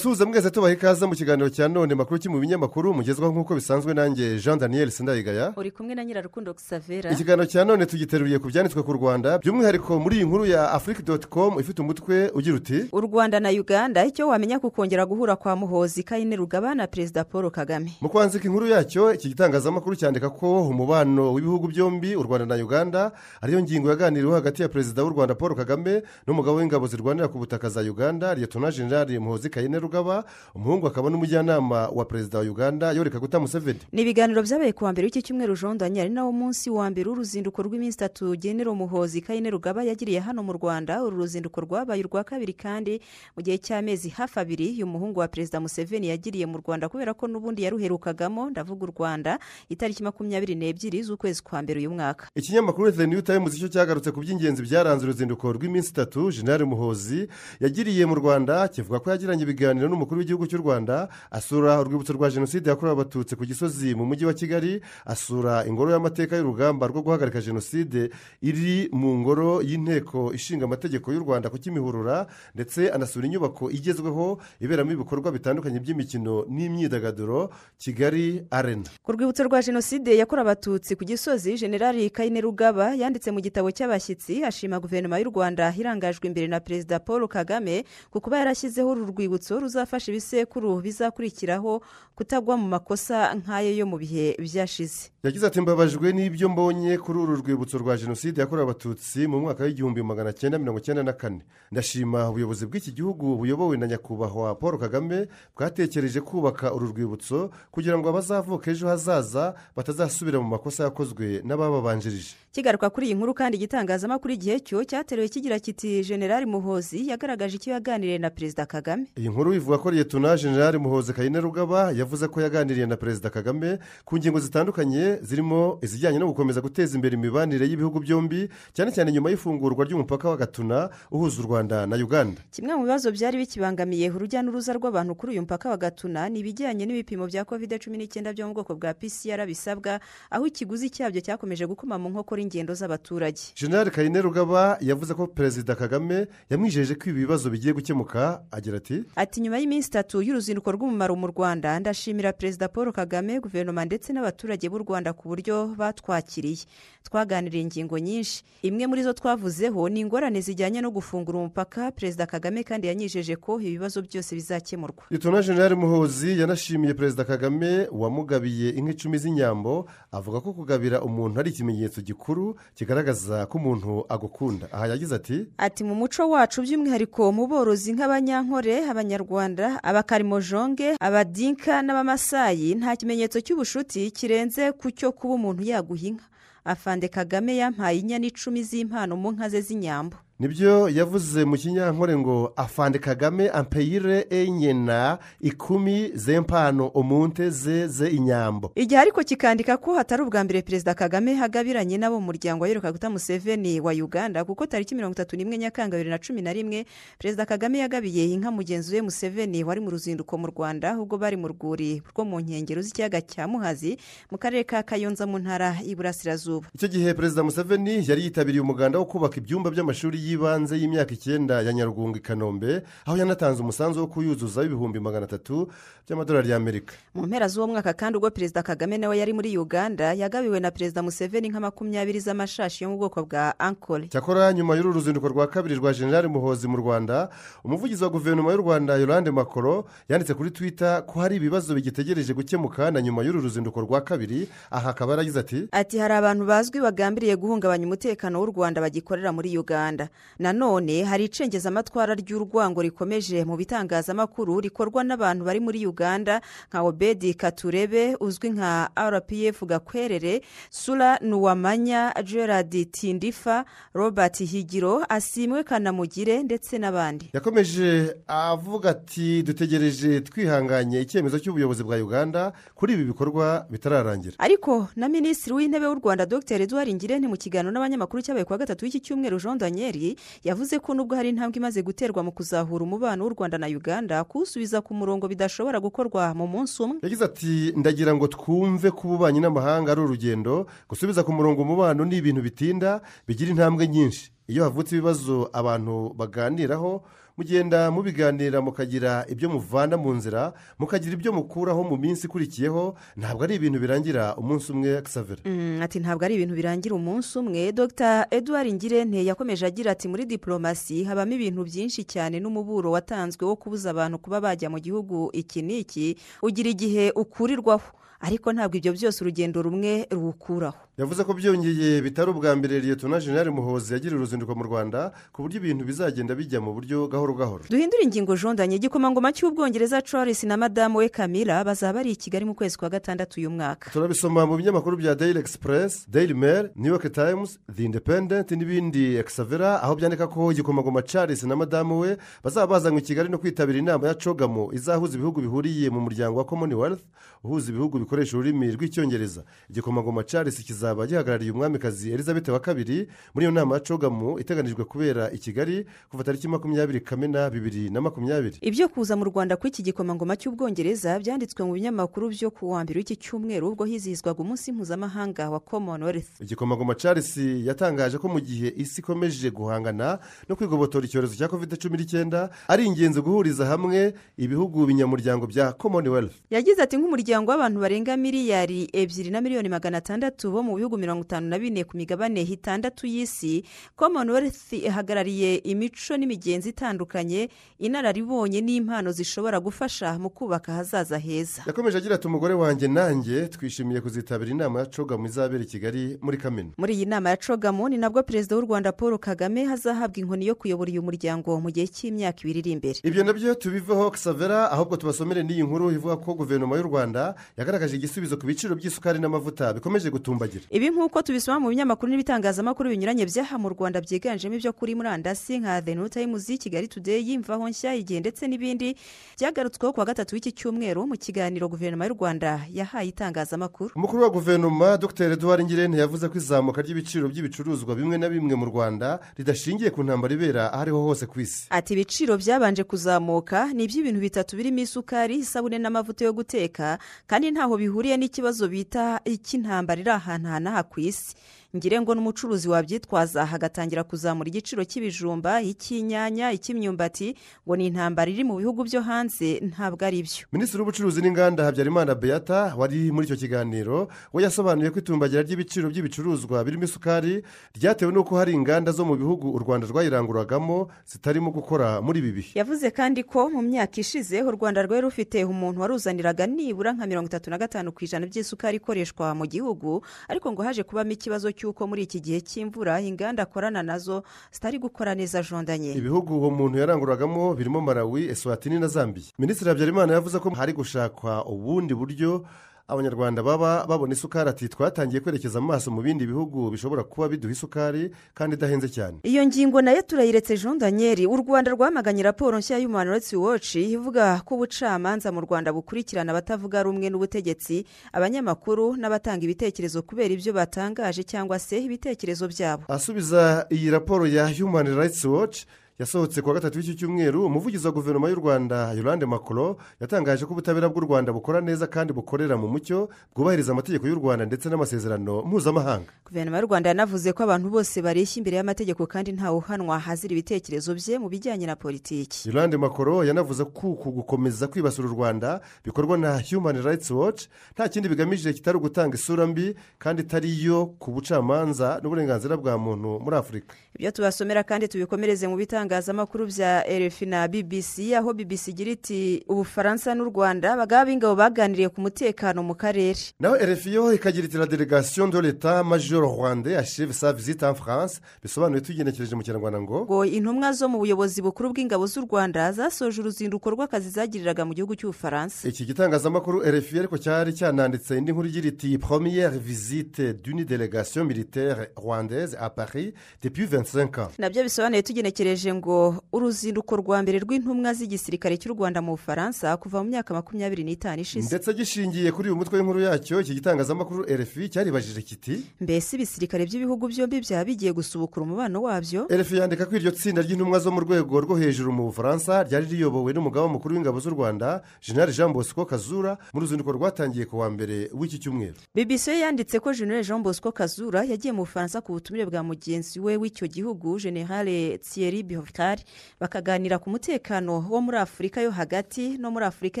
tubasuhuza 0.00 0.26
mwese 0.26 0.50
tubaha 0.50 0.72
ikaze 0.72 1.06
mu 1.06 1.14
kiganiro 1.14 1.48
cya 1.50 1.68
none 1.68 1.94
makuru 1.94 2.20
ki 2.20 2.28
mu 2.28 2.40
binyamakuru 2.40 2.94
mugezwaho 2.94 3.32
nk'uko 3.32 3.54
bisanzwe 3.54 3.94
nanjye 3.94 4.38
jean 4.40 4.58
daniel 4.58 4.90
sindayigaya. 4.90 5.52
Uri 5.56 5.70
kumwe 5.70 5.94
na 5.94 6.04
nyirarukundo 6.04 6.52
gisavera 6.54 7.10
ikiganiro 7.12 7.46
cya 7.46 7.64
none 7.64 7.86
tugiteruriye 7.86 8.38
ku 8.38 8.48
byanditswe 8.48 8.80
ku 8.82 8.92
rwanda 8.92 9.38
by'umwihariko 9.38 10.00
muri 10.00 10.16
iyi 10.16 10.24
nkuru 10.24 10.46
ya 10.46 10.72
afurika 10.72 11.02
doti 11.02 11.28
komu 11.28 11.60
ifite 11.60 11.82
umutwe 11.82 12.30
ugira 12.34 12.56
uti 12.56 12.88
u 12.92 13.00
rwanda 13.00 13.40
na 13.40 13.48
uganda 13.52 14.04
icyo 14.04 14.28
wamenya 14.28 14.56
ku 14.58 14.70
kongera 14.70 15.04
guhura 15.06 15.36
kwa 15.36 15.56
muhozi 15.56 16.02
kayine 16.02 16.36
rugaba 16.36 16.74
na 16.74 16.86
perezida 16.86 17.24
paul 17.24 17.50
kagame. 17.50 17.92
Mu 18.00 18.08
kwanzika 18.08 18.44
inkuru 18.48 18.66
yacyo 18.66 19.12
iki 19.14 19.28
gitangazamakuru 19.28 19.96
cyandika 19.96 20.30
ko 20.30 20.64
umubano 20.68 21.32
w'ibihugu 21.32 21.68
byombi 21.68 22.16
u 22.16 22.22
rwanda 22.22 22.46
na 22.46 22.56
uganda 22.64 23.12
ariyo 23.40 23.60
ngingo 23.62 23.90
yaganiriweho 23.90 24.34
hagati 24.34 24.62
ya 24.62 24.68
perezida 24.68 25.02
w'u 25.04 25.10
rwanda 25.12 25.34
paul 25.34 25.54
kagame 25.54 26.02
n'umugabo 26.26 26.56
w'ingabo 26.56 26.86
zirwanira 26.86 27.28
ku 27.28 27.38
butaka 27.38 27.68
za 27.68 27.80
uganda 27.80 28.34
liyetona 28.34 28.70
generali 28.72 29.18
muhozi 29.18 29.50
kayine 29.50 29.78
rugaba 29.90 30.24
umuhungu 30.54 30.86
akaba 30.86 31.10
n'umujyanama 31.10 31.88
wa 31.88 32.04
perezida 32.04 32.38
wa 32.38 32.44
uganda 32.44 32.92
yoreka 32.92 33.18
guta 33.18 33.40
museveni. 33.40 33.78
Ni 33.92 34.02
ibiganiro 34.02 34.42
byabaye 34.42 34.72
ku 34.72 34.84
wa 34.84 34.92
mbere 34.92 35.04
w'iki 35.06 35.22
cyumweru 35.22 35.56
jondanye 35.58 36.00
ari 36.00 36.10
nawo 36.14 36.30
munsi 36.32 36.70
wa 36.70 36.86
mbere 36.90 37.10
w'uruzinduko 37.10 37.62
rw'iminsi 37.62 37.96
itatu 37.98 38.36
genero 38.38 38.74
muhozi 38.74 39.20
kayine 39.20 39.50
rugaba 39.50 39.82
yagiriye 39.82 40.20
hano 40.22 40.42
mu 40.46 40.52
rwanda. 40.54 41.02
Uru 41.02 41.16
ruzinduko 41.26 41.60
rwabaye 41.60 42.04
urwa 42.06 42.22
kabiri 42.24 42.52
kandi 42.54 43.00
mu 43.36 43.42
gihe 43.42 43.58
cy'amezi 43.58 44.08
hafi 44.14 44.38
abiri 44.38 44.70
uyu 44.78 44.86
muhungu 44.86 45.20
wa 45.20 45.28
perezida 45.28 45.58
museveni 45.60 46.08
yagiriye 46.08 46.46
mu 46.46 46.58
rwanda 46.62 46.86
kubera 46.88 47.14
ko 47.14 47.26
n'ubundi 47.26 47.62
yaruherukagamo 47.66 48.50
ndavuga 48.50 48.84
u 48.86 48.90
rwanda 48.94 49.38
itariki 49.68 50.02
makumyabiri 50.06 50.54
n'ebyiri 50.54 51.02
z'ukwezi 51.02 51.42
kwa 51.42 51.62
mbere 51.62 51.80
uyu 51.82 51.90
mwaka. 51.90 52.28
Ikinyamakuru 52.34 52.92
the 52.92 53.06
new 53.06 53.20
times 53.22 53.58
cyo 53.58 53.68
cyagarutse 53.68 54.12
ku 54.14 54.20
by'ingenzi 54.22 54.62
byaranze 54.62 55.02
uruzinduko 55.04 55.52
rw'iminsi 55.52 55.90
itatu 55.90 56.30
generali 56.30 56.64
muhozi 56.64 57.26
yagiriye 57.60 58.06
mu 58.06 58.14
rwanda 58.14 58.68
kivuga 58.68 59.00
ko 59.00 59.10
yagiranye 59.10 59.42
ibiganiro 59.42 59.79
n'umukuru 59.88 60.20
w'igihugu 60.20 60.46
cy'u 60.46 60.58
rwanda 60.60 61.08
asura 61.30 61.80
urwibutso 61.80 62.12
rwa 62.12 62.30
jenoside 62.30 62.66
yakorewe 62.70 62.92
abatutsi 62.92 63.36
ku 63.36 63.44
gisozi 63.44 63.94
mu 63.94 64.04
mujyi 64.06 64.24
wa 64.26 64.34
kigali 64.34 64.80
asura 65.06 65.64
ingoro 65.66 65.90
y'amateka 65.90 66.36
y'urugamba 66.36 66.86
rwo 66.86 67.02
guhagarika 67.02 67.40
jenoside 67.40 68.10
iri 68.42 68.88
mu 68.92 69.18
ngoro 69.22 69.62
y'inteko 69.62 70.32
ishinga 70.34 70.64
amategeko 70.64 71.12
y'u 71.12 71.20
rwanda 71.24 71.50
ku 71.50 71.58
kimihurura 71.58 72.26
ndetse 72.54 72.90
anasura 72.90 73.26
inyubako 73.26 73.70
igezweho 73.70 74.38
iberamo 74.60 74.92
ibikorwa 74.92 75.32
bitandukanye 75.32 75.78
by'imikino 75.80 76.44
n'imyidagaduro 76.48 77.50
kigali 77.78 78.44
arena. 78.50 78.84
Ku 79.02 79.12
rwibutso 79.12 79.44
rwa 79.44 79.62
jenoside 79.62 80.16
yakorewe 80.16 80.42
abatutsi 80.50 80.96
ku 80.96 81.04
gisozi 81.04 81.54
generali 81.54 82.10
kayine 82.10 82.40
rugaba 82.40 82.94
yanditse 82.94 83.30
mu 83.30 83.40
gitabo 83.40 83.70
cy'abashyitsi 83.70 84.44
ashima 84.44 84.80
guverinoma 84.80 85.18
y'u 85.18 85.30
rwanda 85.30 85.72
irangajwe 85.76 86.26
imbere 86.28 86.46
na 86.48 86.60
perezida 86.60 86.98
paul 87.00 87.28
kagame 87.28 87.84
ku 88.10 88.20
kuba 88.20 88.38
yarashyizeho 88.38 88.90
uru 88.90 89.06
rwibutso 89.12 89.60
ruzafasha 89.70 90.10
ibisekuru 90.12 90.80
bizakurikiraho 90.82 91.82
kutagwa 92.14 92.56
mu 92.56 92.68
makosa 92.68 93.34
nk'ayo 93.34 93.72
yo 93.76 93.86
mu 93.86 93.96
bihe 93.98 94.36
byashize. 94.38 95.08
Yagize 95.24 95.46
ati 95.46 95.60
mbabajwe 95.60 96.12
n'ibyo 96.12 96.48
mbonye 96.48 96.98
kuri 96.98 97.18
uru 97.18 97.36
rwibutso 97.36 97.78
rwa 97.78 97.96
jenoside 97.96 98.40
yakorewe 98.40 98.64
abatutsi 98.64 99.26
mu 99.26 99.40
mwaka 99.40 99.64
w'igihumbi 99.64 100.02
magana 100.02 100.32
cyenda 100.32 100.58
mirongo 100.58 100.78
icyenda 100.80 101.02
na 101.02 101.12
kane. 101.12 101.40
Ndashima 101.72 102.28
ubuyobozi 102.30 102.66
bw'iki 102.66 102.92
gihugu 102.92 103.36
buyobowe 103.36 103.76
na 103.76 103.86
nyakubahwa 103.86 104.54
paul 104.54 104.78
kagame 104.78 105.28
bwatekereje 105.56 106.20
kubaka 106.20 106.74
uru 106.74 106.86
rwibutso 106.92 107.50
kugira 107.70 107.98
ngo 107.98 108.08
abazavuka 108.08 108.70
ejo 108.70 108.88
hazaza 108.88 109.54
batazasubira 109.76 110.40
mu 110.40 110.48
makosa 110.48 110.84
yakozwe 110.84 111.40
n'abababanjirije. 111.44 112.34
Kigaruka 112.52 112.90
kuri 112.90 113.06
iyi 113.06 113.14
nkuru 113.14 113.34
kandi 113.34 113.56
igitangazamakuru 113.56 114.34
igihe 114.34 114.60
cyo 114.60 114.84
cyateruwe 114.84 115.28
kigira 115.28 115.58
kiti 115.58 116.02
generali 116.04 116.46
muhozi 116.46 117.08
yagaragaje 117.08 117.56
icyo 117.56 117.72
yaganiriye 117.72 118.18
na 118.18 118.30
perezida 118.30 118.66
kagame. 118.66 119.06
Iyi 119.16 119.28
nkuru 119.30 119.50
ivuga 119.60 119.78
ko 119.78 119.90
liyetona 119.90 120.36
generali 120.36 120.78
muhozi 120.78 121.12
kayine 121.12 121.40
rugaba 121.40 121.92
yavuze 121.92 122.28
ko 122.28 122.40
yaganiriye 122.40 122.86
na 122.86 122.96
perezida 122.96 123.30
kagame 123.30 123.78
ku 124.04 124.16
ngingo 124.16 124.40
zitandukanye 124.40 125.18
zirimo 125.22 125.78
izijyanye 125.82 126.18
no 126.18 126.26
gukomeza 126.26 126.60
guteza 126.60 126.96
imbere 126.96 127.14
imibanire 127.14 127.66
y'ibihugu 127.68 128.00
byombi 128.00 128.48
cyane 128.72 128.90
cyane 128.92 129.12
nyuma 129.12 129.30
y'ifungurwa 129.30 129.84
ry'umupaka 129.84 130.28
wa 130.28 130.36
gatuna 130.36 130.90
uhuza 131.10 131.42
u 131.42 131.46
rwanda 131.46 131.86
na 131.86 131.96
uganda. 131.96 132.40
Kimwe 132.50 132.74
mu 132.76 132.82
bibazo 132.82 133.12
byari 133.12 133.36
bikibangamiye 133.38 134.10
urujya 134.10 134.42
n'uruza 134.42 134.72
rw'abantu 134.72 135.14
kuri 135.14 135.32
uyu 135.32 135.42
mupaka 135.44 135.70
wa 135.70 135.76
gatuna 135.76 136.28
ni 136.28 136.38
ibijyanye 136.40 136.86
n'ibipimo 136.86 137.26
bya 137.26 137.44
kovide 137.44 137.78
cumi 137.78 137.98
n'icyenda 137.98 138.32
byo 138.32 138.46
mu 138.48 138.54
bwoko 138.54 138.74
bwa 138.74 138.94
pcr 138.94 139.46
bisabwa 139.46 140.00
aho 140.30 140.46
ikiguzi 140.46 140.90
cyabyo 140.90 141.20
cyakomeje 141.20 141.66
gukoma 141.66 141.98
mu 141.98 142.08
nkokora 142.08 142.40
ingendo 142.42 142.74
z'abaturage. 142.74 143.52
Generali 143.60 143.90
kayine 143.90 144.22
rugaba 144.22 144.78
yavuze 144.80 145.14
ko 145.14 145.26
perezida 145.26 145.74
kagame 145.74 146.26
yamwijeje 146.50 146.94
ko 146.94 147.10
ibi 147.10 147.20
bibazo 147.28 147.50
bigiye 147.50 147.72
gukemuka 147.74 148.42
agira 148.50 148.76
ati 148.80 149.04
nyuma 149.50 149.58
y'iminsi 149.58 149.88
itatu 149.90 150.22
y'uruzinduko 150.22 150.72
rw'umumaro 150.72 151.16
mu 151.18 151.26
rwanda 151.26 151.74
ndashimira 151.80 152.32
perezida 152.32 152.68
paul 152.68 152.92
kagame 152.92 153.40
guverinoma 153.42 153.82
ndetse 153.84 154.12
n'abaturage 154.14 154.68
b'u 154.70 154.78
rwanda 154.78 155.10
ku 155.12 155.26
buryo 155.28 155.74
batwakiriye. 155.74 156.62
Twaganiriye 157.02 157.62
ingingo 157.66 157.98
nyinshi. 157.98 158.44
Imwe 158.62 158.86
muri 158.86 159.02
zo 159.02 159.12
twavuzeho 159.12 159.88
ni 159.88 160.00
ingorane 160.06 160.38
zijyanye 160.40 160.78
no 160.80 160.90
gufungura 160.94 161.38
umupaka. 161.38 161.90
Perezida 161.90 162.26
kagame 162.30 162.62
kandi 162.62 162.86
yanyijeje 162.86 163.36
ko 163.36 163.58
ibibazo 163.60 164.02
byose 164.06 164.34
bizakemurwa. 164.38 165.02
Liyetona 165.10 165.42
generali 165.42 165.74
muhozi 165.74 166.38
yanashimiye 166.40 166.94
perezida 166.94 167.24
kagame 167.24 167.88
wamugabiye 167.92 168.70
inka 168.78 168.90
icumi 168.92 169.18
z'inyambo 169.18 169.88
avuga 170.12 170.40
ko 170.40 170.52
kugabira 170.52 171.02
umuntu 171.02 171.40
ari 171.40 171.50
ikimenyetso 171.50 172.00
gikuru 172.06 172.54
kigaragaza 172.78 173.46
ko 173.50 173.58
umuntu 173.58 174.04
agukunda. 174.08 174.68
Aha 174.72 174.86
yagize 174.86 175.14
ati 175.14 175.46
ati 175.58 175.82
mu 175.84 175.94
muco 175.98 176.22
wacu 176.30 176.62
by'umwihariko 176.62 177.32
mu 177.32 177.46
borozi 177.50 177.92
nk'abanyankore 177.98 178.84
abanyarwanda 178.86 179.39
abakarimojong 179.82 180.96
abadinka 181.00 181.82
n'abamasayi. 181.82 182.74
Nta 182.74 182.96
kimenyetso 182.96 183.40
cy'ubushuti 183.40 184.10
kirenze 184.10 184.72
ku 184.72 184.90
cyo 184.90 185.12
kuba 185.12 185.34
umuntu 185.34 185.62
yaguha 185.62 186.06
inka. 186.08 186.24
Afande 186.64 187.08
kagame 187.08 187.56
yampaye 187.56 187.98
inyana 187.98 188.26
icumi 188.26 188.62
z'impano 188.62 189.16
mu 189.16 189.32
nka 189.32 189.48
ze 189.48 189.60
z'inyambo. 189.60 190.16
Ni 190.40 190.48
byo 190.48 190.88
yavuze 190.88 191.44
mu 191.44 191.56
kinyankore 191.56 192.16
ngo 192.16 192.52
afande 192.56 192.98
kagame 192.98 193.48
ampeyire 193.48 194.26
enyena 194.30 195.18
ikumi 195.40 196.10
zempano 196.14 196.86
umunte 196.88 197.50
ze 197.50 197.88
ze 197.88 198.08
inyambo. 198.08 198.72
Igihe 198.74 199.00
ariko 199.00 199.20
kikandika 199.24 199.76
ko 199.76 199.94
hatari 199.94 200.22
ubwa 200.22 200.44
mbere 200.44 200.62
perezida 200.62 200.94
kagame 200.94 201.34
hagabiranye 201.34 201.98
n'abo 201.98 202.20
mu 202.20 202.26
muryango 202.32 202.64
wa 202.64 202.92
guta 202.92 203.10
museveni 203.10 203.80
wa 203.80 203.92
uganda 203.92 204.44
kuko 204.44 204.66
tariki 204.66 204.94
mirongo 204.94 205.12
itatu 205.12 205.36
n'imwe 205.36 205.58
nyakanga 205.58 205.96
bibiri 205.96 206.10
na 206.10 206.18
cumi 206.18 206.42
na 206.42 206.52
rimwe 206.52 206.86
perezida 207.18 207.44
kagame 207.46 207.78
yagabiye 207.78 208.32
inka 208.32 208.50
mugenzi 208.50 208.94
we 208.96 209.02
museveni 209.02 209.64
wari 209.64 209.80
mu 209.80 209.90
ruzinduko 209.90 210.38
mu 210.38 210.46
rwanda 210.46 210.96
ubwo 210.96 211.18
bari 211.18 211.36
mu 211.36 211.48
rwuri 211.48 212.00
rwo 212.16 212.24
mu 212.24 212.40
nkengero 212.40 212.80
z'ikiyaga 212.82 213.20
cya 213.20 213.44
muhazi 213.48 213.98
mu 214.32 214.38
karere 214.38 214.64
ka 214.64 214.80
kayonza 214.82 215.26
mu 215.28 215.36
ntara 215.38 215.76
y'iburasirazuba. 215.84 216.68
Icyo 216.74 216.88
gihe 216.88 217.12
perezida 217.14 217.42
museveni 217.44 218.00
yari 218.08 218.24
yitabiriye 218.24 218.62
umuganda 218.64 218.96
wo 218.98 219.04
kubaka 219.04 219.36
ibyumba 219.36 219.68
by'amashuri 219.70 220.29
y'ibanze 220.30 220.76
y'imyaka 220.78 221.12
icyenda 221.14 221.62
ya 221.62 221.72
nyarugunga 221.72 222.18
i 222.18 222.22
kanombe 222.22 222.82
aho 223.06 223.16
yanatanze 223.16 223.62
umusanzu 223.62 224.00
wo 224.00 224.06
kuyuzuza 224.06 224.60
w'ibihumbi 224.60 225.00
magana 225.00 225.26
atatu 225.26 225.68
by'amadolari 226.06 226.50
y'amerika. 226.50 226.94
Mu 227.14 227.26
mpera 227.26 227.48
z'uwo 227.48 227.66
mwaka 227.66 227.92
kandi 227.92 228.16
ubwo 228.18 228.30
perezida 228.30 228.62
kagame 228.62 228.98
nawe 228.98 229.18
yari 229.18 229.32
muri 229.32 229.58
uganda 229.58 230.14
yagabiwe 230.14 230.60
na 230.60 230.70
perezida 230.70 231.02
museveni 231.02 231.48
nka 231.48 231.60
makumyabiri 231.60 232.20
z'amashashi 232.20 232.84
yo 232.84 232.90
mu 232.90 232.96
bwoko 232.96 233.22
bwa 233.26 233.54
ankore 233.58 234.08
cyakora 234.08 234.52
nyuma 234.52 234.74
y'uru 234.76 234.92
ruzinduko 234.92 235.28
rwa 235.28 235.46
kabiri 235.46 235.74
rwa 235.74 235.92
generali 235.92 236.28
muhozi 236.28 236.68
mu 236.68 236.76
rwanda 236.76 237.28
umuvugizi 237.64 238.04
wa 238.04 238.10
guverinoma 238.10 238.50
y'u 238.52 238.58
rwanda 238.62 238.96
yorande 238.96 239.30
makoro 239.30 239.84
yanditse 240.08 240.34
kuri 240.34 240.50
twita 240.50 241.02
ko 241.02 241.20
hari 241.20 241.36
ibibazo 241.36 241.74
bigitegereje 241.74 242.34
gukemuka 242.34 242.90
na 242.90 243.02
nyuma 243.02 243.22
y'uru 243.22 243.40
ruzinduko 243.40 243.80
rwa 243.80 244.00
kabiri. 244.00 244.48
Aha 244.70 244.90
akaba 244.90 245.12
yaragize 245.12 245.40
ati 245.40 245.68
ati 245.72 245.98
hari 245.98 246.14
abantu 246.14 246.44
bazwi 246.46 246.80
bagambiriye 246.80 247.36
guhungabanya 247.36 247.86
umutekano 247.86 248.40
w'u 248.40 248.46
rwanda 248.50 248.80
bagikorera 248.80 249.32
muri 249.32 249.58
uganda. 249.58 250.08
Nanone 250.38 251.04
hari 251.04 251.24
icengezamatwara 251.24 252.14
ry'urwango 252.14 252.82
rikomeje 252.82 253.44
mu 253.44 253.56
bitangazamakuru 253.56 254.60
rikorwa 254.60 255.04
n'abantu 255.04 255.44
bari 255.44 255.60
muri 255.60 255.86
uganda 255.86 256.40
nka 256.70 256.82
obedi 256.82 257.34
katurebe 257.34 258.16
uzwi 258.20 258.50
nka 258.50 258.90
rpf 259.10 259.64
gakwerere 259.64 260.40
sura 260.70 261.18
nuwamanya 261.22 262.14
gerard 262.24 262.90
tindifa 262.90 263.64
robert 263.94 264.38
higiro 264.44 265.04
asimwe 265.08 265.64
kanamugire 265.64 266.42
ndetse 266.42 266.78
n'abandi. 266.78 267.30
Yakomeje 267.32 268.16
avuga 268.26 268.90
ati 268.90 269.42
dutegereje 269.42 270.20
twihanganye 270.20 271.00
icyemezo 271.00 271.38
cy'ubuyobozi 271.38 271.82
bwa 271.84 271.96
uganda 271.96 272.52
kuri 272.74 272.92
ibi 272.94 273.04
bikorwa 273.04 273.66
bitararangira. 273.70 274.34
Ariko 274.38 274.88
na 274.96 275.08
minisitiri 275.08 275.54
w'intebe 275.54 275.86
w'u 275.86 275.94
rwanda 276.00 276.26
dr 276.26 276.62
eduard 276.62 276.88
ngirente 276.94 277.28
mu 277.28 277.36
kiganiro 277.36 277.72
n'abanyamakuru 277.72 278.22
cyabaye 278.22 278.44
kuwa 278.44 278.58
gatatu 278.58 278.84
w'iki 278.84 279.00
cyumweru 279.00 279.38
jean 279.40 279.58
daniel 279.58 280.09
yavuze 280.44 280.78
ko 280.78 280.94
nubwo 280.94 281.16
hari 281.16 281.28
intambwe 281.34 281.56
imaze 281.58 281.82
guterwa 281.82 282.22
mu 282.22 282.32
kuzahura 282.32 282.84
umubano 282.84 283.24
w'u 283.24 283.34
rwanda 283.34 283.58
na 283.58 283.66
uganda 283.66 284.24
kuwusubiza 284.24 284.80
ku 284.80 284.94
murongo 284.94 285.28
bidashobora 285.28 285.80
gukorwa 285.80 286.34
mu 286.34 286.46
munsi 286.46 286.82
umwe. 286.82 286.98
Yagize 287.02 287.24
ati 287.24 287.72
ndagira 287.76 288.14
ngo 288.14 288.26
twumve 288.28 288.90
ko 288.90 289.08
ububanyi 289.08 289.40
n'amahanga 289.40 289.92
ari 289.92 290.00
urugendo. 290.00 290.66
Gusubiza 290.88 291.22
ku 291.24 291.32
murongo 291.32 291.62
umubano 291.62 292.04
ni 292.04 292.16
ibintu 292.16 292.42
bitinda 292.42 293.00
bigira 293.28 293.50
intambwe 293.50 293.88
nyinshi. 293.88 294.32
Iyo 294.50 294.64
havutse 294.64 294.96
ibibazo 294.96 295.50
abantu 295.52 296.10
baganiraho 296.18 297.02
mugenda 297.40 297.90
mubiganira 297.90 298.60
mukagira 298.60 299.24
ibyo 299.32 299.48
muvana 299.48 299.96
mu 299.96 300.12
nzira 300.12 300.52
mukagira 300.78 301.16
ibyo 301.16 301.32
mukuraho 301.32 301.80
mu 301.88 301.96
minsi 301.96 302.26
ikurikiyeho 302.28 302.94
ntabwo 303.16 303.44
ari 303.48 303.54
ibintu 303.56 303.80
birangira 303.80 304.36
umunsi 304.36 304.68
umwe 304.72 305.00
savera 305.08 305.40
Mm, 305.44 305.80
ati 305.80 305.96
ntabwo 306.04 306.24
ari 306.24 306.34
ibintu 306.36 306.52
birangira 306.54 306.92
umunsi 306.94 307.38
umwe. 307.40 307.72
Dr 307.72 308.26
edouard 308.30 308.68
ngirente 308.68 309.24
yakomeje 309.24 309.64
agira 309.66 309.92
ati 309.96 310.04
muri 310.08 310.28
diporomasi 310.28 311.04
habamo 311.08 311.32
ibintu 311.32 311.64
byinshi 311.64 312.04
cyane 312.04 312.36
n'umuburo 312.44 312.90
watanzwe 312.92 313.40
wo 313.48 313.56
kubuza 313.56 313.88
abantu 313.96 314.18
kuba 314.20 314.40
bajya 314.44 314.68
mu 314.68 314.76
gihugu 314.76 315.32
iki 315.32 315.62
n'iki. 315.64 316.20
Ugira 316.44 316.68
igihe 316.68 317.08
ukurirwaho. 317.16 317.88
Ariko 318.20 318.52
ntabwo 318.52 318.76
ibyo 318.76 318.92
byose 318.92 319.18
urugendo 319.24 319.62
rumwe 319.62 320.06
ruwukuraho. 320.10 320.76
Yavuze 320.98 321.24
ko 321.24 321.32
byongeye 321.34 322.02
bitari 322.02 322.30
ubwa 322.30 322.52
mbere 322.56 322.80
liyetona 322.80 323.20
jenali 323.20 323.50
muhozi 323.50 323.92
yagiriye 323.92 324.16
uruzinduko 324.20 324.52
mu 324.54 324.64
rwanda 324.68 325.12
ku 325.32 325.42
buryo 325.42 325.56
ibintu 325.60 325.84
bizagenda 325.88 326.34
bijya 326.36 326.60
mu 326.60 326.72
buryo 326.76 327.08
gahoro 327.08 327.32
gahoro. 327.34 327.64
Duhindure 327.70 328.02
ingingo 328.04 328.36
jondanye. 328.36 328.76
Igikomangoma 328.76 329.32
cy'ubwongereza 329.32 330.02
charles 330.04 330.44
na 330.44 330.56
madamu 330.60 330.98
we 331.00 331.08
camila 331.08 331.64
bazaba 331.64 331.92
bari 332.04 332.12
i 332.12 332.16
kigali 332.16 332.44
mu 332.44 332.54
kwezi 332.54 332.76
kwa 332.76 332.88
gatandatu 332.92 333.40
uyu 333.40 333.50
mwaka. 333.50 333.90
Turabisoma 333.90 334.44
mu 334.46 334.56
binyamakuru 334.60 334.96
bya 335.00 335.14
daily 335.14 335.40
express 335.40 336.04
daily 336.10 336.34
mail 336.34 336.68
new 336.76 336.92
york 336.92 337.08
times 337.12 337.56
the 337.72 337.84
independent 337.84 338.50
n'ibindi. 338.52 339.16
Exavera 339.16 339.80
aho 339.82 339.96
byandika 339.96 340.28
ko 340.28 340.52
igikomangoma 340.52 341.02
charles 341.02 341.42
na 341.48 341.56
madamu 341.56 342.00
we 342.00 342.16
bazaba 342.44 342.66
bazanywe 342.76 343.00
i 343.00 343.02
kigali 343.04 343.28
no 343.32 343.38
kwitabira 343.38 343.78
inama 343.78 344.08
ya 344.08 344.14
cogamo 344.14 344.68
izahuza 344.72 345.16
ibihugu 345.16 345.40
bihuriye 345.40 345.88
mu 345.90 346.00
muryango 346.00 346.38
wa 346.38 346.44
commonwealth 346.44 347.00
uhuza 347.44 347.70
ibihugu 347.72 347.98
bikoresha 348.10 348.36
ururimi 348.36 348.70
rw'icyongereza. 348.74 349.44
Igikomangoma 349.70 350.24
charles 350.24 350.58
kizaba 350.64 351.06
gihagarariye 351.06 351.52
umwamikazi 351.52 352.10
elizabeth 352.12 352.48
wa 352.48 352.60
kabiri 352.60 353.08
muri 353.34 353.44
iyo 353.46 353.50
nama 353.50 353.74
ya 353.74 353.80
cogamo 353.80 354.38
iteganijwe 354.40 354.84
kubera 354.84 355.30
i 355.32 355.38
kigali 355.38 355.86
kuva 356.10 356.24
tariki 356.24 356.48
makumyabiri 356.48 357.00
kamena 357.00 357.50
bibiri 357.50 357.90
na 357.90 358.00
makumyabiri. 358.00 358.58
Ibyo 358.60 358.88
kuza 358.88 359.14
mu 359.16 359.24
rwanda 359.30 359.54
kw'iki 359.56 359.82
gikomangoma 359.86 360.34
cy'ubwongereza 360.36 361.18
byanditswe 361.22 361.62
mu 361.64 361.72
binyamakuru 361.78 362.28
byo 362.34 362.50
ku 362.50 362.70
wa 362.74 362.82
mbere 362.84 362.98
w'iki 362.98 363.14
cyumweru 363.16 363.68
ubwo 363.78 363.84
hizihizwaga 363.86 364.42
umunsi 364.42 364.72
mpuzamahanga 364.74 365.46
wa 365.50 365.60
commonwealth. 365.62 366.40
Igikomangoma 366.42 366.94
charles 366.98 367.36
yatangaje 367.38 368.18
ko 368.18 368.26
mu 368.28 368.40
gihe 368.42 368.74
isi 368.76 369.00
ikomeje 369.06 369.50
guhangana 369.54 370.18
no 370.50 370.56
kwigobotora 370.58 371.06
icyorezo 371.06 371.34
cya 371.38 371.46
covid 371.48 371.78
cumi 371.78 371.94
n'icyenda 371.96 372.50
ari 372.68 372.86
ingenzi 372.90 373.22
guhuriza 373.22 373.66
hamwe 373.70 374.14
ibihugu 374.36 374.82
binyamuryango 374.86 375.46
bya 375.46 375.72
commonwealth. 375.78 376.34
Yagize 376.50 376.82
ati 376.82 376.96
nk'umuryango 376.98 377.50
w'abantu 377.54 377.78
barenga 377.80 377.99
miliyari 378.08 378.88
ebyiri 378.92 379.30
na 379.30 379.40
miliyoni 379.40 379.68
magana 379.68 379.98
atandatu 379.98 380.50
bo 380.50 380.62
mu 380.62 380.76
bihugu 380.76 380.96
mirongo 380.98 381.22
itanu 381.24 381.48
na 381.48 381.58
bine 381.58 381.84
ku 381.84 381.96
migabane 381.96 382.42
itandatu 382.42 383.06
y'isi 383.06 383.64
commonwealth 383.96 384.72
ihagarariye 384.72 385.56
imico 385.68 386.16
n'imigenzi 386.16 386.68
itandukanye 386.72 387.48
inararibonye 387.78 388.60
n'impano 388.60 389.12
zishobora 389.12 389.60
gufasha 389.60 390.18
mu 390.18 390.30
kubaka 390.30 390.72
ahazaza 390.72 391.18
heza. 391.18 391.62
Yakomeje 391.66 391.98
agira 391.98 392.14
ati 392.14 392.26
umugore 392.26 392.54
wanjye 392.54 392.88
nanjye 392.88 393.48
twishimiye 393.48 394.00
kuzitabira 394.00 394.50
inama 394.50 394.80
ya 394.80 394.86
cogamo 394.86 395.26
izabera 395.26 395.62
i 395.62 395.66
kigali 395.66 396.18
muri 396.22 396.38
kamena. 396.38 396.70
Muri 396.78 396.94
iyi 396.94 397.04
nama 397.06 397.30
ya 397.30 397.36
cogamo 397.36 397.88
ni 397.88 397.98
nabwo 397.98 398.22
perezida 398.22 398.56
w'u 398.56 398.62
rwanda 398.66 398.92
paul 398.92 399.18
kagame 399.18 399.64
hazahabwa 399.64 400.18
inkoni 400.18 400.46
yo 400.46 400.54
kuyobora 400.54 400.90
uyu 400.90 401.02
muryango 401.02 401.60
mu 401.60 401.70
gihe 401.70 401.86
cy'imyaka 401.86 402.40
ibiri 402.42 402.58
iri 402.60 402.70
imbere. 402.72 402.98
Ibyo 403.02 403.24
na 403.24 403.32
byo 403.32 403.54
tubiveho 403.54 404.12
savera 404.16 404.70
ahubwo 404.70 404.96
tubasomere 404.96 405.42
n'iyi 405.42 405.62
nkuru 405.62 405.90
ivuga 405.90 406.16
ko 406.16 406.34
guverinoma 406.34 406.76
y'u 406.76 406.82
rwanda 406.88 407.34
yagaragaje 407.56 407.89
igisubizo 407.96 408.36
ku 408.36 408.46
biciro 408.46 408.74
by'isukari 408.74 409.18
n'amavuta 409.18 409.72
bikomeje 409.72 410.10
gutumbagira. 410.10 410.64
Ibi 410.70 410.90
nk'uko 410.90 411.22
tubisoma 411.22 411.60
mu 411.60 411.68
binyamakuru 411.70 412.10
n'ibitangazamakuru 412.12 412.90
binyuranye 412.90 413.24
by'aha 413.26 413.58
mu 413.58 413.68
rwanda 413.74 414.00
byiganjemo 414.00 414.54
ibyo 414.58 414.72
kuri 414.72 414.94
murandasi 414.94 415.58
nka 415.58 415.82
the 415.82 415.94
new 415.94 416.08
times 416.08 416.46
kigali 416.58 416.88
today 416.88 417.20
imvaho 417.32 417.68
nshya 417.68 417.94
igihe 417.94 418.20
ndetse 418.20 418.46
n'ibindi 418.48 418.96
byagarutsweho 419.38 419.92
ku 419.92 420.00
wa 420.00 420.06
gatatu 420.06 420.34
w'iki 420.34 420.52
cyumweru 420.52 421.06
mu 421.06 421.16
kiganiro 421.16 421.68
guverinoma 421.68 422.06
y'u 422.06 422.14
rwanda 422.14 422.60
yahaye 422.72 423.08
itangazamakuru. 423.08 423.90
Umukuru 423.96 424.22
wa 424.22 424.30
guverinoma 424.30 424.96
dr. 424.98 425.32
Eduard 425.32 425.64
ngirente 425.64 425.98
yavuze 425.98 426.28
ko 426.28 426.36
izamuka 426.38 426.82
ry'ibiciro 426.82 427.28
by'ibicuruzwa 427.28 427.94
bimwe 427.94 428.18
na 428.18 428.28
bimwe 428.28 428.54
mu 428.54 428.66
rwanda 428.66 429.20
ridashingiye 429.38 429.90
ku 429.90 430.02
ntambara 430.04 430.34
ibera 430.34 430.72
aho 430.72 430.82
ariho 430.82 431.00
hose 431.02 431.26
ku 431.26 431.40
isi. 431.40 431.66
Ati 431.70 431.92
ibiciro 431.94 432.36
byabanje 432.36 432.84
kuzamuka 432.84 433.72
ni 433.72 433.84
iby'ibintu 433.84 434.20
bitatu 434.20 434.56
birimo 434.56 434.80
isukari 434.84 435.36
isabune 435.40 435.78
n'amavuta 435.78 436.24
yo 436.24 436.32
guteka 436.32 436.98
kandi 437.26 437.50
ntaho 437.50 437.76
bihuriye 437.80 438.16
n'ikibazo 438.20 438.68
bita 438.68 439.24
icy'intambara 439.24 440.00
iri 440.00 440.12
ahantu 440.12 440.48
hanaha 440.52 440.82
ku 440.84 441.00
isi. 441.00 441.32
Ngire 441.76 442.00
ngo 442.00 442.14
n'umucuruzi 442.14 442.68
wabyitwaza 442.68 443.46
hagatangira 443.46 444.02
kuzamura 444.04 444.48
igiciro 444.50 444.82
cy'ibijumba 444.84 445.62
icy'inyanya 445.62 446.50
icy'imyumbati 446.52 447.36
ngo 447.66 447.74
ni 447.78 447.86
intambara 447.86 448.26
iri 448.30 448.42
mu 448.44 448.58
bihugu 448.58 448.82
byo 448.90 449.00
hanze 449.06 449.62
ntabwo 449.62 450.02
ari 450.02 450.22
byo. 450.26 450.50
Minisitiri 450.52 450.82
w'ubucuruzi 450.82 451.22
n'inganda 451.22 451.62
habyarimana 451.64 452.14
beata 452.18 452.74
wari 452.74 453.12
muri 453.14 453.26
icyo 453.30 453.36
kiganiro 453.38 454.08
we 454.34 454.42
yasobanuye 454.42 454.90
ko 454.90 454.98
itumbagira 454.98 455.46
ry'ibiciro 455.46 455.86
by'ibicuruzwa 455.94 456.58
birimo 456.66 456.84
isukari 456.90 457.46
ryatewe 457.78 458.10
n'uko 458.12 458.34
hari 458.34 458.50
inganda 458.52 458.90
zo 458.90 459.06
mu 459.06 459.14
bihugu 459.14 459.54
u 459.54 459.58
rwanda 459.62 459.86
rwayiranguragamo 459.86 460.90
zitarimo 461.06 461.54
gukora 461.54 462.02
muri 462.02 462.18
ibi 462.18 462.32
bihe. 462.34 462.50
Yavuze 462.58 462.90
kandi 462.90 463.22
ko 463.22 463.46
mu 463.46 463.62
myaka 463.62 463.94
ishize 464.02 464.42
u 464.42 464.50
rwanda 464.58 464.82
rwari 464.82 465.06
rufite 465.06 465.38
umuntu 465.46 465.80
waruzaniraga 465.86 466.50
nibura 466.50 466.90
nka 466.98 467.06
mirongo 467.06 467.30
itatu 467.30 467.46
na 467.46 467.62
gatanu 467.62 467.94
ku 467.94 468.02
ijana 468.02 468.26
by'isukari 468.26 468.82
ikoreshwa 468.82 469.30
mu 469.38 469.46
gihugu 469.46 470.02
ariko 470.26 470.50
ngo 470.50 470.62
haje 470.66 470.82
kubamo 470.82 471.14
ikibazo 471.14 471.46
cy'uko 471.60 471.84
muri 471.86 472.02
iki 472.08 472.20
gihe 472.24 472.40
cy'imvura 472.40 473.00
inganda 473.04 473.42
akorana 473.44 473.82
na 473.84 473.98
zo 474.00 474.22
zitari 474.52 474.78
gukora 474.80 475.12
neza 475.14 475.42
jondanye. 475.44 475.92
Ibihugu 475.92 476.40
uwo 476.40 476.50
muntu 476.50 476.78
yaranguragamo 476.80 477.52
birimo 477.54 477.80
malawi 477.84 478.28
eswatini 478.32 478.80
na 478.80 478.88
zambia. 478.88 479.28
Minisitiri 479.38 479.68
habyarimana 479.68 480.12
yavuze 480.16 480.38
ko 480.40 480.48
hari 480.56 480.72
gushakwa 480.72 481.44
ubundi 481.44 481.92
buryo 481.94 482.44
abanyarwanda 482.90 483.42
baba 483.42 483.86
babona 483.86 484.12
isukari 484.12 484.50
ati 484.50 484.68
twatangiye 484.68 485.20
kwerekeza 485.20 485.58
amaso 485.58 485.90
mu 485.90 486.02
bindi 486.02 486.26
bihugu 486.26 486.70
bishobora 486.70 487.04
kuba 487.04 487.28
biduha 487.28 487.52
isukari 487.52 488.10
kandi 488.34 488.56
idahenze 488.56 488.88
cyane. 488.88 489.18
Iyo 489.22 489.46
ngingo 489.46 489.82
na 489.82 489.92
yo 489.92 490.02
turayiretse 490.02 490.56
jean 490.56 490.78
daniel. 490.78 491.26
U 491.26 491.36
rwanda 491.36 491.70
rwamaganye 491.70 492.22
raporo 492.22 492.58
nshya 492.58 492.78
y'human 492.78 493.08
rights 493.08 493.32
watch 493.32 493.74
ivuga 493.76 494.40
ko 494.44 494.54
ubucamanza 494.54 495.32
mu 495.32 495.40
rwanda 495.40 495.72
bukurikirana 495.72 496.32
abatavuga 496.32 496.82
rumwe 496.82 497.10
n'ubutegetsi 497.10 497.84
abanyamakuru 498.12 498.96
n'abatanga 498.96 499.44
ibitekerezo 499.44 500.02
kubera 500.02 500.34
ibyo 500.34 500.52
batangaje 500.52 501.22
cyangwa 501.24 501.58
se 501.58 501.78
ibitekerezo 501.82 502.48
byabo. 502.48 502.82
Asubiza 502.88 503.66
iyi 503.70 503.90
raporo 503.90 504.26
ya 504.26 504.48
human 504.58 504.86
rights 504.96 505.24
watch 505.24 505.64
yasohotse 506.00 506.42
kuwa 506.42 506.54
gatatu 506.54 506.78
w'iki 506.78 506.94
cyumweru 506.94 507.46
umuvugizi 507.46 507.86
wa 507.86 507.92
guverinoma 507.92 508.28
y'u 508.28 508.34
rwanda 508.40 508.92
yolande 508.92 509.26
makoro 509.26 509.76
yatangaje 510.00 510.46
ko 510.46 510.52
ubutabera 510.56 510.88
bw'u 510.88 511.00
rwanda 511.04 511.32
bukora 511.32 511.60
neza 511.60 511.86
kandi 511.86 512.12
bukorera 512.16 512.56
mu 512.56 512.68
mucyo 512.72 513.08
bwubahiriza 513.36 513.72
amategeko 513.72 514.08
y'u 514.08 514.14
rwanda 514.16 514.46
ndetse 514.48 514.68
n'amasezerano 514.68 515.42
mpuzamahanga. 515.44 516.08
Guverinoma 516.24 516.58
y'u 516.58 516.66
rwanda 516.66 516.88
yanavuze 516.88 517.32
ko 517.36 517.42
abantu 517.44 517.68
bose 517.70 518.00
bareshya 518.02 518.40
imbere 518.40 518.56
y'amategeko 518.56 519.04
kandi 519.06 519.32
ntawe 519.36 519.56
uhanwa 519.60 519.98
hazira 520.00 520.32
ibitekerezo 520.32 520.94
bye 520.96 521.18
mu 521.20 521.28
bijyanye 521.28 521.66
na 521.68 521.76
politiki. 521.76 522.48
Yolande 522.48 522.76
makoro 522.80 523.20
yanavuze 523.24 523.64
ko 523.68 523.92
uku 523.92 524.08
gukomeza 524.24 524.68
kwibasira 524.72 525.04
u 525.08 525.12
rwanda 525.12 525.60
bikorwa 525.84 526.16
na 526.18 526.40
human 526.50 526.80
rights 526.82 527.10
watch 527.10 527.44
nta 527.76 527.88
kindi 527.88 528.08
bigamije 528.08 528.52
kitari 528.52 528.76
ugutanga 528.80 529.14
isura 529.20 529.46
mbi 529.46 529.76
kandi 529.98 530.22
itari 530.22 530.48
iyo 530.48 530.86
ku 530.98 531.10
bucamanza 531.12 532.00
n'uburenganzira 532.02 532.56
bwa 532.56 532.78
muntu 532.78 533.20
muri 533.20 533.36
afurika 533.36 533.74
ibyo 533.96 534.10
tubasomera 534.10 534.62
kandi 534.64 534.88
tubikomereze 534.88 535.48
mu 535.48 535.56
bitangazamakuru 535.90 536.46
bya 536.46 536.84
rf 536.98 537.22
na 537.22 537.48
bbc 537.48 538.14
aho 538.16 538.32
bbc 538.34 538.68
igira 538.68 538.90
iti 538.90 539.42
ubufaransa 539.48 540.14
n'u 540.14 540.24
rwanda 540.24 540.72
abagabo 540.74 541.06
b'ingabo 541.10 541.34
baganiriye 541.34 541.88
ku 541.88 542.00
mutekano 542.00 542.62
mu 542.62 542.74
karere. 542.74 543.18
Naho 543.40 543.56
rf 543.58 543.86
yo 543.86 544.12
ikagira 544.14 544.46
iti 544.46 544.56
la 544.56 544.66
delegation 544.66 545.30
de 545.30 545.40
l'etat 545.40 545.82
major 545.84 546.22
rwanda 546.22 546.78
achieve 546.78 547.12
sa 547.12 547.32
visite 547.32 547.62
en 547.66 547.74
france. 547.74 548.20
Bisobanuye 548.42 548.80
tugenekereje 548.80 549.34
mu 549.36 549.42
kinyarwanda 549.42 549.80
ngo 549.80 550.04
ngo 550.04 550.24
intumwa 550.24 550.72
zo 550.72 550.88
mu 550.88 550.98
buyobozi 550.98 551.42
bukuru 551.42 551.72
bw'ingabo 551.74 552.06
z'u 552.06 552.22
rwanda 552.22 552.72
zasoje 552.72 553.20
uruzinduko 553.20 553.70
rw'akazi 553.70 554.10
zagiriraga 554.10 554.64
mu 554.64 554.74
gihugu 554.74 554.94
cy'ubufaransa. 554.94 555.66
Iki 555.68 555.84
gitangazamakuru 555.90 556.62
rf 556.62 556.94
ariko 556.94 557.18
cyari 557.18 557.52
cyananditse 557.52 558.14
indi 558.18 558.32
nkuru 558.32 558.48
igira 558.48 558.68
iti 558.68 558.98
première 558.98 559.58
visite 559.58 560.22
d'une 560.42 560.62
délégation 560.64 561.24
militaire 561.24 561.88
rwandaise 561.96 562.54
à 562.60 562.70
paris 562.70 563.12
depuis 563.42 563.66
25 563.66 564.18
ans. 564.18 564.28
Nabyo 564.38 564.62
bisobanuye 564.62 565.02
tugenekereje 565.02 565.74
ngo 565.80 566.20
uruzinduko 566.32 566.96
rwa 567.00 567.22
mbere 567.24 567.38
rw'intumwa 567.40 567.94
z'igisirikare 567.96 568.56
cy'u 568.60 568.76
rwanda 568.76 569.00
mu 569.00 569.16
bufaransa 569.16 569.72
kuva 569.80 570.02
mu 570.04 570.08
myaka 570.12 570.34
makumyabiri 570.36 570.84
n'itanu 570.84 571.22
ishize. 571.24 571.46
Ndetse 571.48 571.72
gishingiye 571.74 572.28
kuri 572.32 572.48
uyu 572.52 572.56
mutwe 572.60 572.76
w'inkuru 572.78 573.00
yacyo 573.00 573.40
iki 573.40 573.54
gitangazamakuru 573.56 574.22
rfi 574.28 574.68
cyaribajije 574.68 575.22
kiti 575.22 575.54
mbese 575.80 576.16
ibisirikare 576.16 576.64
by'ibihugu 576.68 577.08
byombi 577.08 577.40
byaba 577.40 577.64
bigiye 577.64 577.92
gusubukura 577.92 578.44
umubano 578.44 578.82
wabyo? 578.84 579.26
Rfi 579.32 579.56
yandika 579.56 579.86
ko 579.88 579.96
iryo 579.96 580.10
tsinda 580.12 580.42
ry'intumwa 580.44 580.78
zo 580.78 580.90
mu 580.92 581.00
rwego 581.00 581.40
rwo 581.40 581.56
hejuru 581.56 581.92
mu 581.92 582.02
bufaransa 582.12 582.62
ryari 582.68 582.86
riyobowe 582.86 583.32
n'umugaba 583.32 583.68
mukuru 583.68 583.94
w'ingabo 583.96 584.20
z'u 584.20 584.30
rwanda 584.36 584.82
jenerali 585.00 585.32
jean 585.32 585.52
bosco 585.52 585.86
kazura 585.88 586.36
mu 586.52 586.60
ruzinduko 586.60 586.92
rwatangiye 586.92 587.44
ku 587.48 587.58
wa 587.64 587.70
mbere 587.70 588.10
w'iki 588.12 588.38
cyumweru. 588.38 588.76
Bbc 588.94 589.26
yanditse 589.40 589.80
ko 589.80 589.92
jenerali 589.96 590.24
jean 590.28 590.42
bosco 590.42 590.68
kazura 590.72 591.24
yagiye 591.24 591.52
mu 591.56 591.64
bufaransa 591.64 592.00
ku 592.04 592.12
butumire 592.12 592.44
bwa 592.46 592.62
mugenzi 592.62 593.16
we 593.20 593.36
w'icyo 593.40 593.66
gihugu 593.66 594.18
generale 594.20 594.98
thierry 594.98 595.42
bihovkari 595.70 596.02
bakaganira 596.40 596.98
ku 596.98 597.10
mutekano 597.10 597.84
wo 597.90 598.00
muri 598.00 598.18
afurika 598.18 598.60
yo 598.60 598.70
hagati 598.70 599.38
no 599.38 599.50
muri 599.50 599.64
afurika 599.64 600.00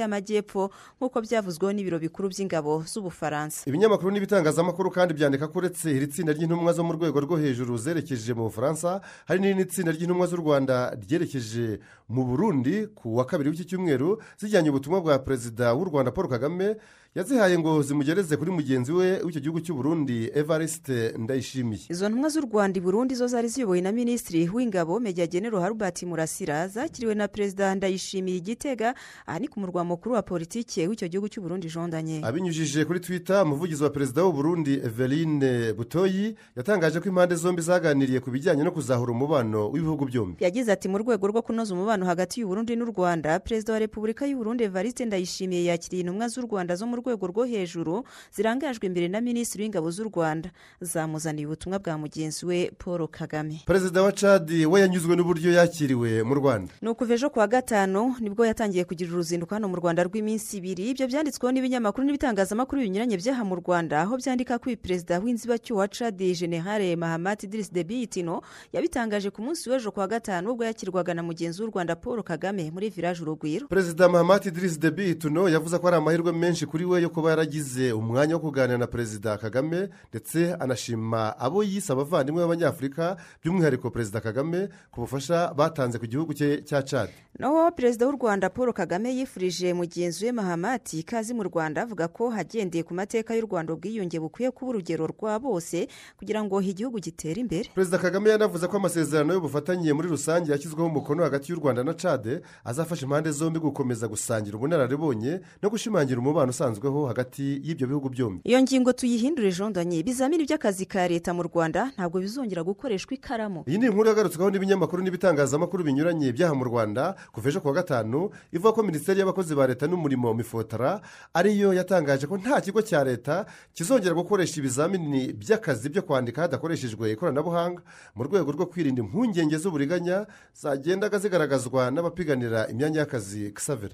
y'amajyepfo 0.00 0.70
nk'uko 0.98 1.20
byavuzweho 1.22 1.72
n'ibiro 1.72 1.98
bikuru 1.98 2.28
by'ingabo 2.28 2.82
z'ubufaransa. 2.86 3.64
Ibinyamakuru 3.66 4.10
n'ibitangazamakuru 4.10 4.90
kandi 4.90 5.14
byandika 5.14 5.48
ko 5.48 5.58
uretse 5.58 5.90
iri 5.90 6.06
tsinda 6.06 6.32
ry'intumwa 6.32 6.72
zo 6.72 6.82
mu 6.84 6.92
rwego 6.92 7.20
rwo 7.20 7.36
hejuru 7.38 7.78
zerekeje 7.78 8.34
mu 8.34 8.50
bufaransa 8.50 9.00
hari 9.26 9.40
n'irindi 9.40 9.64
tsinda 9.70 9.92
ry'intumwa 9.92 10.26
z'u 10.26 10.36
rwanda 10.42 10.94
ryerekeje 10.98 11.80
mu 12.08 12.24
burundi 12.26 12.86
ku 12.94 13.16
wa 13.16 13.24
kabiri 13.26 13.50
w'iki 13.50 13.64
cyumweru 13.70 14.18
zijyanye 14.38 14.70
ubutumwa 14.70 15.00
bwa 15.00 15.18
perezida 15.18 15.74
w'u 15.74 15.84
rwanda 15.86 16.10
paul 16.10 16.28
kagame 16.28 16.76
yazihaye 17.14 17.58
ngo 17.58 17.82
zimugereze 17.82 18.36
kuri 18.36 18.50
mugenzi 18.50 18.92
we 18.92 19.18
w'icyo 19.22 19.40
gihugu 19.40 19.60
cy'u 19.60 19.74
burundi 19.74 20.30
evariste 20.34 21.14
ndayishimiye. 21.18 21.82
Izo 21.90 22.08
ntumwa 22.08 22.28
z'u 22.28 22.40
rwanda 22.40 22.78
i 22.78 22.80
burundi 22.82 23.14
zo 23.14 23.26
zari 23.26 23.48
ziyobowe 23.48 23.80
na 23.80 23.92
minisitiri 23.92 24.48
w'ingabo 24.54 25.00
meja 25.00 25.26
genero 25.26 25.60
harubert 25.60 26.02
murasira 26.02 26.68
zakiriwe 26.68 27.14
na 27.14 27.28
perezida 27.28 27.74
ndayishimiye 27.74 28.36
igitega 28.36 28.94
aha 29.26 29.38
ni 29.38 29.48
ku 29.48 29.60
murwa 29.60 29.84
mukuru 29.84 30.14
wa 30.14 30.22
politiki 30.22 30.86
w'icyo 30.86 31.08
gihugu 31.08 31.28
cy'u 31.28 31.42
burundi 31.42 31.66
jean 31.68 31.90
daniel 31.90 32.24
abinyujije 32.24 32.84
kuri 32.84 33.00
twitter 33.00 33.42
umuvugizi 33.42 33.82
wa 33.82 33.90
perezida 33.90 34.22
w'u 34.24 34.32
burundi 34.32 34.74
eveline 34.74 35.72
butoyi 35.72 36.34
yatangaje 36.56 37.00
ko 37.00 37.08
impande 37.10 37.34
zombi 37.34 37.62
zaganiriye 37.62 38.20
ku 38.22 38.30
bijyanye 38.30 38.62
no 38.62 38.70
kuzahura 38.70 39.10
umubano 39.12 39.66
w'ibihugu 39.70 40.04
byombi. 40.06 40.44
Yagize 40.44 40.72
ati 40.72 40.86
mu 40.88 40.98
rwego 40.98 41.26
rwo 41.26 41.42
kunoza 41.42 41.74
umubano 41.74 42.06
hagati 42.06 42.40
y'u 42.40 42.46
Burundi 42.48 42.76
n'u 42.78 42.84
rwanda 42.86 43.40
perezida 43.42 43.72
wa 43.72 43.78
repubulika 43.82 44.26
y'u 44.30 44.38
Burundi 44.38 44.62
evariste 44.64 45.04
ndayishimiye 45.04 45.64
yakiriye 45.64 46.00
intumwa 46.06 46.28
z'u 46.28 46.42
rwanda 46.46 46.76
zo 46.78 46.86
mu 46.86 46.96
rwego 47.00 47.26
rwo 47.26 47.44
hejuru 47.44 48.04
zirangajwe 48.34 48.86
imbere 48.86 49.08
na 49.08 49.20
minisitiri 49.20 49.62
w'ingabo 49.64 49.90
z'u 49.90 50.04
rwanda. 50.08 50.50
Zamuzaniye 50.80 51.46
ubutumwa 51.46 51.78
bwa 51.78 51.98
mugenzi 51.98 52.46
we 52.46 52.70
paul 52.78 53.08
kagame. 53.08 53.60
Perezida 53.66 54.02
wa 54.02 54.12
cadi 54.12 54.66
we 54.66 54.80
yanyuzwe 54.80 55.16
n'uburyo 55.16 55.52
yakiriwe 55.52 56.22
mu 56.22 56.34
rwanda. 56.34 56.72
Ni 56.82 56.88
ukuva 56.88 57.14
ejo 57.14 57.30
kuwa 57.30 57.46
gatanu 57.46 58.14
ni 58.20 58.30
bwo 58.30 58.46
yatangiye 58.46 58.84
kugira 58.84 59.12
uruzinduko 59.12 59.54
hano 59.54 59.68
mu 59.68 59.76
rwanda 59.76 60.02
rw'iminsi 60.04 60.56
ibiri. 60.58 60.90
Ibyo 60.90 61.06
byanditsweho 61.06 61.52
n'ibinyamakuru 61.52 62.04
n'ibitangazamakuru 62.06 62.82
binyuranye 62.82 63.16
by'aha 63.16 63.44
mu 63.44 63.54
rwanda 63.60 64.00
aho 64.02 64.16
byandika 64.16 64.58
ko 64.58 64.70
perezida 64.76 65.18
w'inzibacyuho 65.18 65.80
wa 65.80 65.88
cadi 65.88 66.32
generale 66.34 66.96
mahamati 66.96 67.46
dirisi 67.46 67.72
de 67.72 67.84
biyitino 67.84 68.42
yabitangaje 68.72 69.30
ku 69.30 69.42
munsi 69.42 69.70
w'ejo 69.70 69.90
kuwa 69.92 70.06
gatanu 70.08 70.50
ubwo 70.52 70.64
yakirwaga 70.64 71.14
na 71.14 71.22
mugenzi 71.22 71.62
w'u 71.62 71.70
rwanda 71.70 71.96
paul 71.96 72.22
kagame 72.22 72.70
muri 72.70 72.90
village 72.90 73.22
urugwiro. 73.22 73.66
Perezida 73.68 74.08
mahamati 74.08 74.50
dirisi 74.50 74.78
de 74.78 74.90
biyitino 74.90 75.48
yavuze 75.48 75.78
ko 75.78 75.88
ari 75.88 75.96
amahirwe 75.96 76.32
menshi 76.32 76.66
kuri 76.66 76.84
we 76.90 77.02
yo 77.02 77.10
kuba 77.10 77.30
yaragize 77.30 77.92
umwanya 77.92 78.34
wo 78.34 78.40
kuganira 78.40 78.78
na 78.78 78.86
perezida 78.86 79.38
kagame 79.38 79.88
ndetse 80.10 80.54
anashima 80.54 81.38
abo 81.38 81.62
yise 81.64 81.92
abavandimwe 81.92 82.42
b'abanyafurika 82.42 83.16
by'umwihariko 83.42 83.90
perezida 83.90 84.20
kagame 84.20 84.68
ku 84.90 85.00
bufasha 85.00 85.54
batanze 85.54 85.98
ku 85.98 86.06
gihugu 86.06 86.34
cye 86.34 86.62
cya 86.64 86.82
cadi 86.82 87.12
naho 87.38 87.70
perezida 87.70 88.06
w'u 88.06 88.12
rwanda 88.16 88.50
paul 88.50 88.72
kagame 88.72 89.14
yifurije 89.16 89.72
mugenzi 89.74 90.24
we 90.26 90.32
mahamati 90.32 90.98
ikaze 91.00 91.34
mu 91.34 91.42
rwanda 91.42 91.82
avuga 91.82 92.08
ko 92.08 92.30
hagendeye 92.30 92.82
ku 92.84 92.94
mateka 92.94 93.34
y'u 93.34 93.46
rwanda 93.46 93.72
ubwiyunge 93.72 94.18
bukwiye 94.20 94.50
kuba 94.50 94.70
urugero 94.70 95.06
rwa 95.06 95.38
bose 95.38 95.88
kugira 96.18 96.44
ngo 96.44 96.60
igihugu 96.60 96.98
gitere 97.00 97.40
imbere. 97.40 97.68
Perezida 97.74 97.98
kagame 97.98 98.30
yanavuze 98.30 98.66
ko 98.68 98.76
amasezerano 98.76 99.32
y'ubufatanye 99.32 99.92
muri 99.92 100.08
rusange 100.08 100.52
yashyizweho 100.52 100.86
umukono 100.88 101.22
hagati 101.22 101.52
y'u 101.52 101.58
rwanda 101.60 101.84
na 101.84 101.94
cade 101.94 102.40
azafasha 102.64 103.06
impande 103.06 103.30
zombi 103.30 103.58
gukomeza 103.58 104.08
gusangira 104.08 104.56
ubunararibonye 104.56 105.40
no 105.62 105.70
gushimangira 105.70 106.20
umubano 106.20 106.52
usanzweho 106.80 107.06
hagati 107.06 107.60
y'ibyo 107.64 107.86
bihugu 107.86 108.08
byombi. 108.08 108.40
Iyo 108.44 108.62
ngingo 108.62 108.92
tuyihindure 108.92 109.52
jondanye 109.52 109.98
ibizamini 109.98 110.44
by'akazi 110.44 110.86
ka 110.86 111.08
leta 111.08 111.34
mu 111.34 111.42
rwanda 111.42 111.92
ntabwo 111.96 112.20
bizongera 112.20 112.62
gukoreshwa 112.64 113.14
ikaramu. 113.14 113.64
Iyi 113.68 113.78
ni 113.78 113.86
inkuru 113.86 114.08
yagarutsweho 114.08 114.50
n'ibinyamakuru 114.50 115.02
n'ibitangazamakuru 115.02 115.84
binyuranye 115.84 116.32
byaha 116.32 116.54
mu 116.54 116.64
rwanda 116.64 117.14
kuva 117.32 117.48
ejo 117.48 117.60
kuwa 117.60 117.74
gatanu 117.74 118.30
ivuga 118.52 118.72
ko 118.72 118.82
minisiteri 118.82 119.20
y'abakozi 119.20 119.54
ba 119.54 119.66
leta 119.66 119.86
n'umurimo 119.86 120.34
mifotara 120.34 121.00
ariyo 121.34 121.74
yatangaje 121.74 122.26
ko 122.26 122.36
nta 122.38 122.60
kigo 122.60 122.80
cya 122.82 123.04
leta 123.04 123.46
kizongera 123.76 124.14
gukoresha 124.14 124.60
ibizamini 124.60 125.32
by'akazi 125.36 125.88
byo 125.92 126.02
kwandika 126.02 126.42
hadakoreshejwe 126.48 127.12
ikoranabuhanga 127.12 127.82
mu 128.16 128.24
rwego 128.24 128.52
rwo 128.52 128.66
kwirinda 128.66 129.02
impungenge 129.02 129.56
z'uburiganya 129.58 130.26
zagendaga 130.54 131.18
zigaragazwa 131.18 131.90
n'abapiganira 131.90 132.68
imyanya 132.72 133.00
y'akazi 133.04 133.52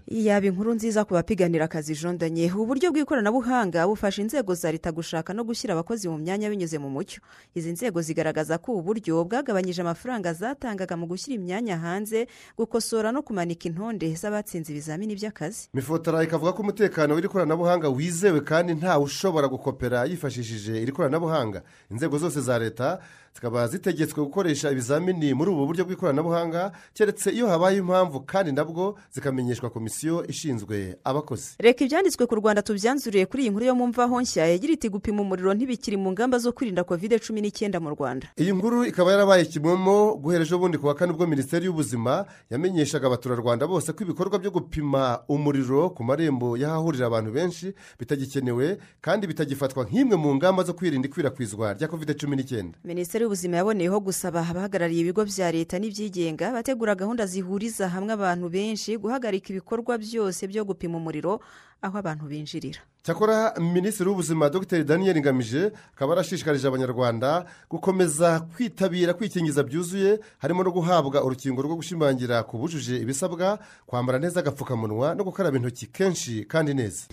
yaba 0.09 0.47
inkuru 0.47 0.75
nziza 0.75 1.05
ku 1.05 1.14
bapiganira 1.14 1.64
akazi 1.64 1.95
jondanye 1.95 2.52
ubu 2.52 2.75
buryo 2.76 2.92
bw'ikoranabuhanga 2.92 3.87
bufasha 3.88 4.21
inzego 4.23 4.54
za 4.54 4.68
leta 4.73 4.92
gushaka 4.92 5.33
no 5.33 5.45
gushyira 5.45 5.73
abakozi 5.73 6.09
mu 6.12 6.18
myanya 6.21 6.50
binyuze 6.52 6.76
mu 6.78 6.90
mucyo. 6.92 7.25
Izi 7.56 7.73
nzego 7.73 8.02
zigaragaza 8.04 8.59
ko 8.61 8.73
ubu 8.76 8.83
buryo 8.92 9.25
bwagabanyije 9.25 9.80
amafaranga 9.80 10.33
zatangaga 10.37 10.92
mu 10.97 11.06
gushyira 11.09 11.40
imyanya 11.40 11.80
hanze 11.80 12.28
gukosora 12.52 13.12
no 13.16 13.23
kumanika 13.25 13.64
intonde 13.73 14.12
z'abatsinze 14.12 14.73
ibizamini 14.76 15.16
by'akazi. 15.16 15.73
Mifotara 15.73 16.21
ikavuga 16.25 16.52
ko 16.52 16.61
umutekano 16.62 17.14
w'iri 17.16 17.28
koranabuhanga 17.33 17.88
wizewe 17.88 18.40
kandi 18.45 18.75
ntawe 18.76 19.04
ushobora 19.09 19.49
gukopera 19.49 20.04
yifashishije 20.04 20.76
iri 20.83 20.92
koranabuhanga. 20.92 21.62
Inzego 21.90 22.18
zose 22.21 22.40
za 22.45 22.59
leta 22.61 23.00
zikaba 23.37 23.69
zitegetswe 23.69 24.25
gukoresha 24.25 24.71
ibizamini 24.73 25.35
muri 25.35 25.50
ubu 25.50 25.66
buryo 25.66 25.85
bw'ikoranabuhanga 25.85 26.73
keretse 26.97 27.31
iyo 27.31 27.47
habaye 27.49 27.76
impamvu 27.78 28.21
kandi 28.25 28.52
nabwo 28.52 28.97
zikamenyeshwa 29.12 29.71
komisiyo 29.71 30.25
ishinzwe 30.26 30.97
abakozi. 31.05 31.55
Reka 31.61 31.85
ibyanditswe 31.85 32.26
ku 32.26 32.35
rwanda 32.35 32.62
tubyanzuriye 32.64 33.26
kuri 33.28 33.43
iyi 33.43 33.50
nkuru 33.50 33.64
yo 33.66 33.75
mu 33.75 33.87
mvaho 33.93 34.21
nshya 34.21 34.47
yagira 34.49 34.73
iti 34.73 34.88
gupima 34.88 35.21
umuriro 35.23 35.52
ntibikiri 35.55 35.97
mu 36.00 36.12
ngamba 36.16 36.38
zo 36.40 36.52
kwirinda 36.52 36.85
kovide 36.85 37.19
cumi 37.21 37.40
n'icyenda 37.45 37.76
mu 37.81 37.90
rwanda. 37.93 38.26
Iyi 38.40 38.52
nkuru 38.57 38.85
ikaba 38.88 39.12
yarabaye 39.12 39.45
kimomo 39.45 40.16
guhera 40.16 40.45
ejo 40.49 40.59
bundi 40.59 40.78
ku 40.81 40.87
wa 40.88 40.95
kane 40.95 41.12
ubwo 41.12 41.26
minisiteri 41.26 41.66
y'ubuzima 41.69 42.25
yamenyeshaga 42.50 43.07
abaturarwanda 43.07 43.66
bose 43.69 43.93
ko 43.93 44.00
ibikorwa 44.05 44.38
byo 44.40 44.50
gupima 44.50 45.21
umuriro 45.28 45.90
ku 45.93 46.00
marembo 46.05 46.57
y'ahahurira 46.57 47.07
abantu 47.12 47.31
benshi 47.37 47.75
bitagikenewe 48.00 48.78
kandi 49.05 49.26
bitagifatwa 49.28 49.85
nk'imwe 49.85 50.16
mu 50.16 50.35
ngamba 50.40 50.62
zo 50.64 50.73
kwirinda 50.73 51.09
ikwirakwizwa 51.09 51.75
rya 51.76 51.88
kovide 51.88 52.14
cumi 52.16 52.37
n'icyenda. 52.37 52.78
Minisiteri 52.85 53.25
y'ubuzima 53.26 53.56
yaboneyeho 53.59 53.99
gusaba 54.00 54.40
abahagarariye 54.47 55.00
ibigo 55.02 55.25
bya 55.26 55.50
leta 55.52 55.76
n'ibyigenga 55.83 56.54
bategura 56.54 56.95
gahunda 56.95 57.26
zihuriza 57.26 57.88
hamwe 57.90 58.12
abantu 58.14 58.47
benshi 58.49 58.95
guhagarika 58.97 59.50
ibikorwa 59.50 59.99
byose 59.99 60.47
byo 60.47 60.62
gupima 60.64 60.97
umuriro 61.02 61.40
aho 61.83 61.99
abantu 61.99 62.25
binjirira. 62.30 62.80
Cyakora 63.02 63.54
minisitiri 63.61 64.09
w'ubuzima 64.11 64.50
dr. 64.50 64.83
Daniel 64.85 65.18
ngamije 65.21 65.71
akaba 65.95 66.12
yarashishikarije 66.14 66.66
abanyarwanda 66.68 67.47
gukomeza 67.71 68.40
kwitabira 68.54 69.14
kwikingiza 69.14 69.62
byuzuye 69.62 70.18
harimo 70.38 70.62
no 70.64 70.71
guhabwa 70.71 71.23
urukingo 71.25 71.62
rwo 71.62 71.76
gushimangira 71.78 72.42
ku 72.42 72.59
bujuje 72.59 72.97
ibisabwa 72.99 73.59
kwambara 73.87 74.18
neza 74.18 74.40
agapfukamunwa 74.40 75.14
no 75.14 75.23
gukaraba 75.25 75.56
intoki 75.56 75.87
kenshi 75.87 76.45
kandi 76.50 76.75
neza. 76.75 77.06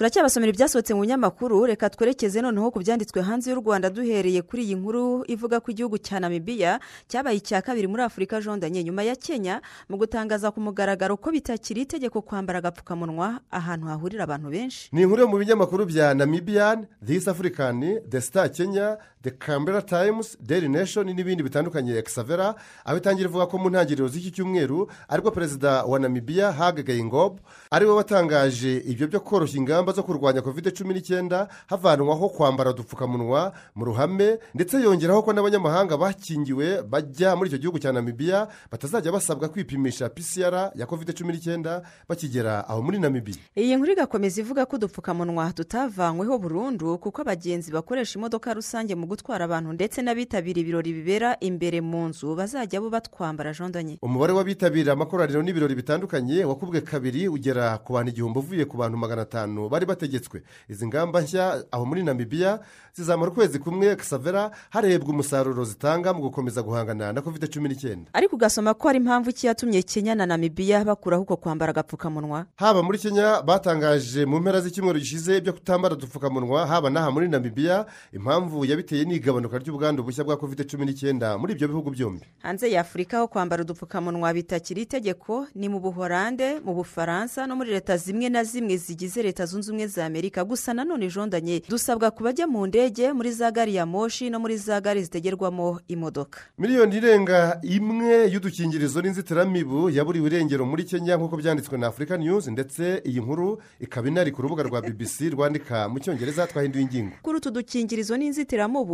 Turacyabasomera 0.00 0.50
ibyasohotse 0.52 0.94
mu 0.96 1.00
binyamakuru 1.04 1.66
reka 1.68 1.90
twerekeze 1.92 2.40
noneho 2.40 2.70
ku 2.72 2.80
byanditswe 2.80 3.20
hanze 3.20 3.50
y'u 3.52 3.60
rwanda 3.60 3.90
duhereye 3.92 4.40
kuri 4.42 4.62
iyi 4.64 4.74
nkuru 4.80 5.24
ivuga 5.28 5.60
ko 5.60 5.68
igihugu 5.76 6.00
cya 6.00 6.16
namibiya 6.24 6.80
cyabaye 7.04 7.36
icya 7.36 7.60
kabiri 7.60 7.84
muri 7.84 8.02
afurika 8.08 8.40
jondanye. 8.40 8.80
Nyuma 8.84 9.02
ya 9.04 9.12
kenya 9.12 9.60
mu 9.92 10.00
gutangaza 10.00 10.48
ku 10.50 10.60
mugaragaro 10.60 11.20
ko 11.20 11.28
bitakiri 11.28 11.84
itegeko 11.84 12.24
kwambara 12.24 12.58
agapfukamunwa 12.64 13.44
ahantu 13.52 13.86
hahurira 13.92 14.24
abantu 14.24 14.48
benshi. 14.48 14.88
Ni 14.92 15.04
inkuru 15.04 15.20
yo 15.20 15.28
mu 15.28 15.36
binyamakuru 15.36 15.84
bya 15.84 16.14
namibiyani 16.16 16.88
disi 17.04 17.28
afurikani 17.30 18.00
the 18.08 18.20
star 18.24 18.48
kenya 18.48 18.96
the 19.22 19.30
canberra 19.30 19.82
times 19.82 20.36
daily 20.40 20.68
nation 20.68 21.06
n'ibindi 21.06 21.42
bitandukanye. 21.42 21.98
Exavera 21.98 22.54
aho 22.84 22.96
itangira 22.98 23.28
ivuga 23.28 23.46
ko 23.46 23.58
mu 23.58 23.70
ntangiriro 23.70 24.08
z'iki 24.08 24.30
cyumweru 24.32 24.88
ari 25.08 25.22
bwo 25.22 25.30
perezida 25.30 25.84
wa 25.84 25.98
namibiya 25.98 26.52
hage 26.52 26.82
gayingob 26.82 27.40
ari 27.70 27.86
we 27.86 27.92
watangaje 27.92 28.76
ibyo 28.86 29.06
byo 29.08 29.20
koroshya 29.20 29.58
ingamba 29.60 29.92
zo 29.92 30.02
kurwanya 30.02 30.42
covid 30.42 30.72
cumi 30.72 30.94
n'icyenda 30.94 31.48
havanwaho 31.66 32.28
kwambara 32.28 32.70
udupfukamunwa 32.70 33.52
mu 33.74 33.84
ruhame 33.84 34.38
ndetse 34.54 34.80
yongeraho 34.80 35.22
ko 35.22 35.32
n'abanyamahanga 35.32 35.96
bakingiwe 35.96 36.82
bajya 36.82 37.36
muri 37.36 37.48
icyo 37.50 37.58
gihugu 37.58 37.78
cya 37.78 37.92
namibiya 37.92 38.48
batazajya 38.72 39.12
basabwa 39.12 39.48
kwipimisha 39.48 40.08
pcr 40.08 40.72
ya 40.74 40.86
covid 40.86 41.12
cumi 41.18 41.32
n'icyenda 41.32 41.82
bakigera 42.08 42.68
aho 42.68 42.82
muri 42.82 42.98
namibiya 42.98 43.38
iyi 43.56 43.76
nkuru 43.76 43.92
igakomeza 43.92 44.40
ivuga 44.40 44.66
ko 44.66 44.76
udupfukamunwa 44.76 45.52
tutavanyweho 45.52 46.38
burundu 46.38 46.98
kuko 46.98 47.20
abagenzi 47.22 47.70
bakoresha 47.72 48.18
imodoka 48.18 48.54
rusange 48.54 48.94
mu 48.94 49.06
gutwara 49.10 49.44
abantu 49.50 49.72
ndetse 49.74 49.98
n'abitabira 50.02 50.60
ibirori 50.62 50.92
bibera 50.94 51.36
imbere 51.42 51.80
mu 51.82 52.08
nzu 52.08 52.34
bazajya 52.38 52.78
bo 52.80 52.90
batwambara 52.90 53.50
jondanye 53.52 53.98
umubare 54.02 54.32
w'abitabira 54.32 54.92
amakoraniro 54.94 55.42
n'ibirori 55.42 55.74
bitandukanye 55.74 56.44
wakubwe 56.46 56.80
kabiri 56.80 57.26
ugera 57.28 57.78
ku 57.82 57.92
bantu 57.98 58.10
igihumbi 58.14 58.38
uvuye 58.38 58.64
ku 58.64 58.76
bantu 58.78 58.96
magana 58.98 59.22
atanu 59.26 59.68
bari 59.68 59.86
bategetswe. 59.86 60.42
Izi 60.68 60.86
ngamba 60.86 61.20
nshya 61.20 61.64
aho 61.72 61.84
muri 61.84 62.02
namibiya 62.02 62.60
zizamara 62.94 63.30
ukwezi 63.32 63.58
kumwe 63.58 63.96
savera 64.02 64.50
harebwa 64.70 65.08
umusaruro 65.10 65.64
zitanga 65.64 66.12
mu 66.14 66.20
gukomeza 66.30 66.62
guhangana 66.62 67.12
na 67.12 67.20
covid 67.22 67.48
cumi 67.50 67.68
n'icyenda. 67.68 68.10
Ariko 68.12 68.36
ugasoma 68.36 68.74
ko 68.74 68.88
hari 68.88 68.98
impamvu 69.02 69.32
ki 69.32 69.46
yatumye 69.46 69.82
kenya 69.82 70.14
na 70.14 70.26
namibiya 70.26 70.84
bakuraho 70.84 71.22
uko 71.22 71.36
kwambara 71.36 71.70
agapfukamunwa. 71.74 72.46
Haba 72.56 72.82
muri 72.82 72.98
kenya 72.98 73.42
batangaje 73.42 74.24
mu 74.26 74.38
mpera 74.40 74.60
z'icyumweru 74.60 74.98
gishize 74.98 75.36
ibyo 75.38 75.52
kutambara 75.52 75.94
udupfukamunwa 75.94 76.66
haba 76.66 76.90
n'aha 76.90 77.10
muri 77.10 77.28
namibiya 77.28 77.86
impamvu 78.12 78.64
yabiteye 78.64 78.99
ni 79.04 79.14
igabanuka 79.16 79.58
ry'ubwandu 79.58 80.02
bushya 80.02 80.24
bwa 80.24 80.36
covid 80.36 80.66
cumi 80.70 80.84
n'icyenda 80.86 81.38
muri 81.38 81.52
ibyo 81.52 81.68
bihugu 81.68 81.90
byombi. 81.90 82.24
Hanze 82.42 82.70
ya 82.70 82.80
afurika 82.80 83.18
ho 83.20 83.28
kwambara 83.28 83.62
udupfukamunwa 83.62 84.32
bitakiri 84.34 84.82
itegeko 84.82 85.46
ni 85.54 85.68
mu 85.68 85.80
buhorande 85.80 86.60
mu 86.64 86.74
bufaransa 86.74 87.46
no 87.46 87.56
muri 87.56 87.70
leta 87.70 87.96
zimwe 87.96 88.28
na 88.28 88.44
zimwe 88.44 88.76
zigize 88.76 89.22
leta 89.22 89.46
zunze 89.46 89.70
ubumwe 89.70 89.86
za 89.86 90.06
amerika. 90.06 90.44
Gusa 90.44 90.74
nanone 90.74 91.08
jondanye 91.08 91.62
dusabwa 91.68 92.10
ku 92.10 92.22
bajya 92.24 92.46
mu 92.46 92.66
ndege 92.66 93.12
muri 93.12 93.32
za 93.32 93.50
gari 93.50 93.74
ya 93.74 93.86
moshi 93.86 94.30
no 94.30 94.38
muri 94.40 94.56
za 94.56 94.80
gari 94.80 95.02
zitegerwamo 95.02 95.80
imodoka. 95.88 96.40
Miliyoni 96.58 96.96
irenga 96.96 97.58
imwe 97.62 98.30
y'udukingirizo 98.32 99.02
n'inzitiramibu 99.02 99.90
yaburiwe 99.90 100.26
irengero 100.26 100.66
muri 100.66 100.84
kenya 100.84 101.16
nk'uko 101.16 101.36
byanditswe 101.36 101.78
na 101.78 101.86
afurika 101.86 102.16
news 102.16 102.46
ndetse 102.48 103.02
iyi 103.04 103.20
nkuru 103.20 103.62
ikaba 103.80 104.08
inari 104.08 104.32
ku 104.32 104.42
rubuga 104.42 104.62
rwa 104.62 104.82
bbc 104.82 105.20
rwandika 105.32 105.88
mu 105.88 105.98
cyongereza 106.00 106.46
twahinduye 106.46 106.84
ingingo. 106.84 107.12
Kuri 107.22 107.36
utu 107.38 107.50
dukingirizo 107.50 108.16
n'inzitiramubu 108.16 108.89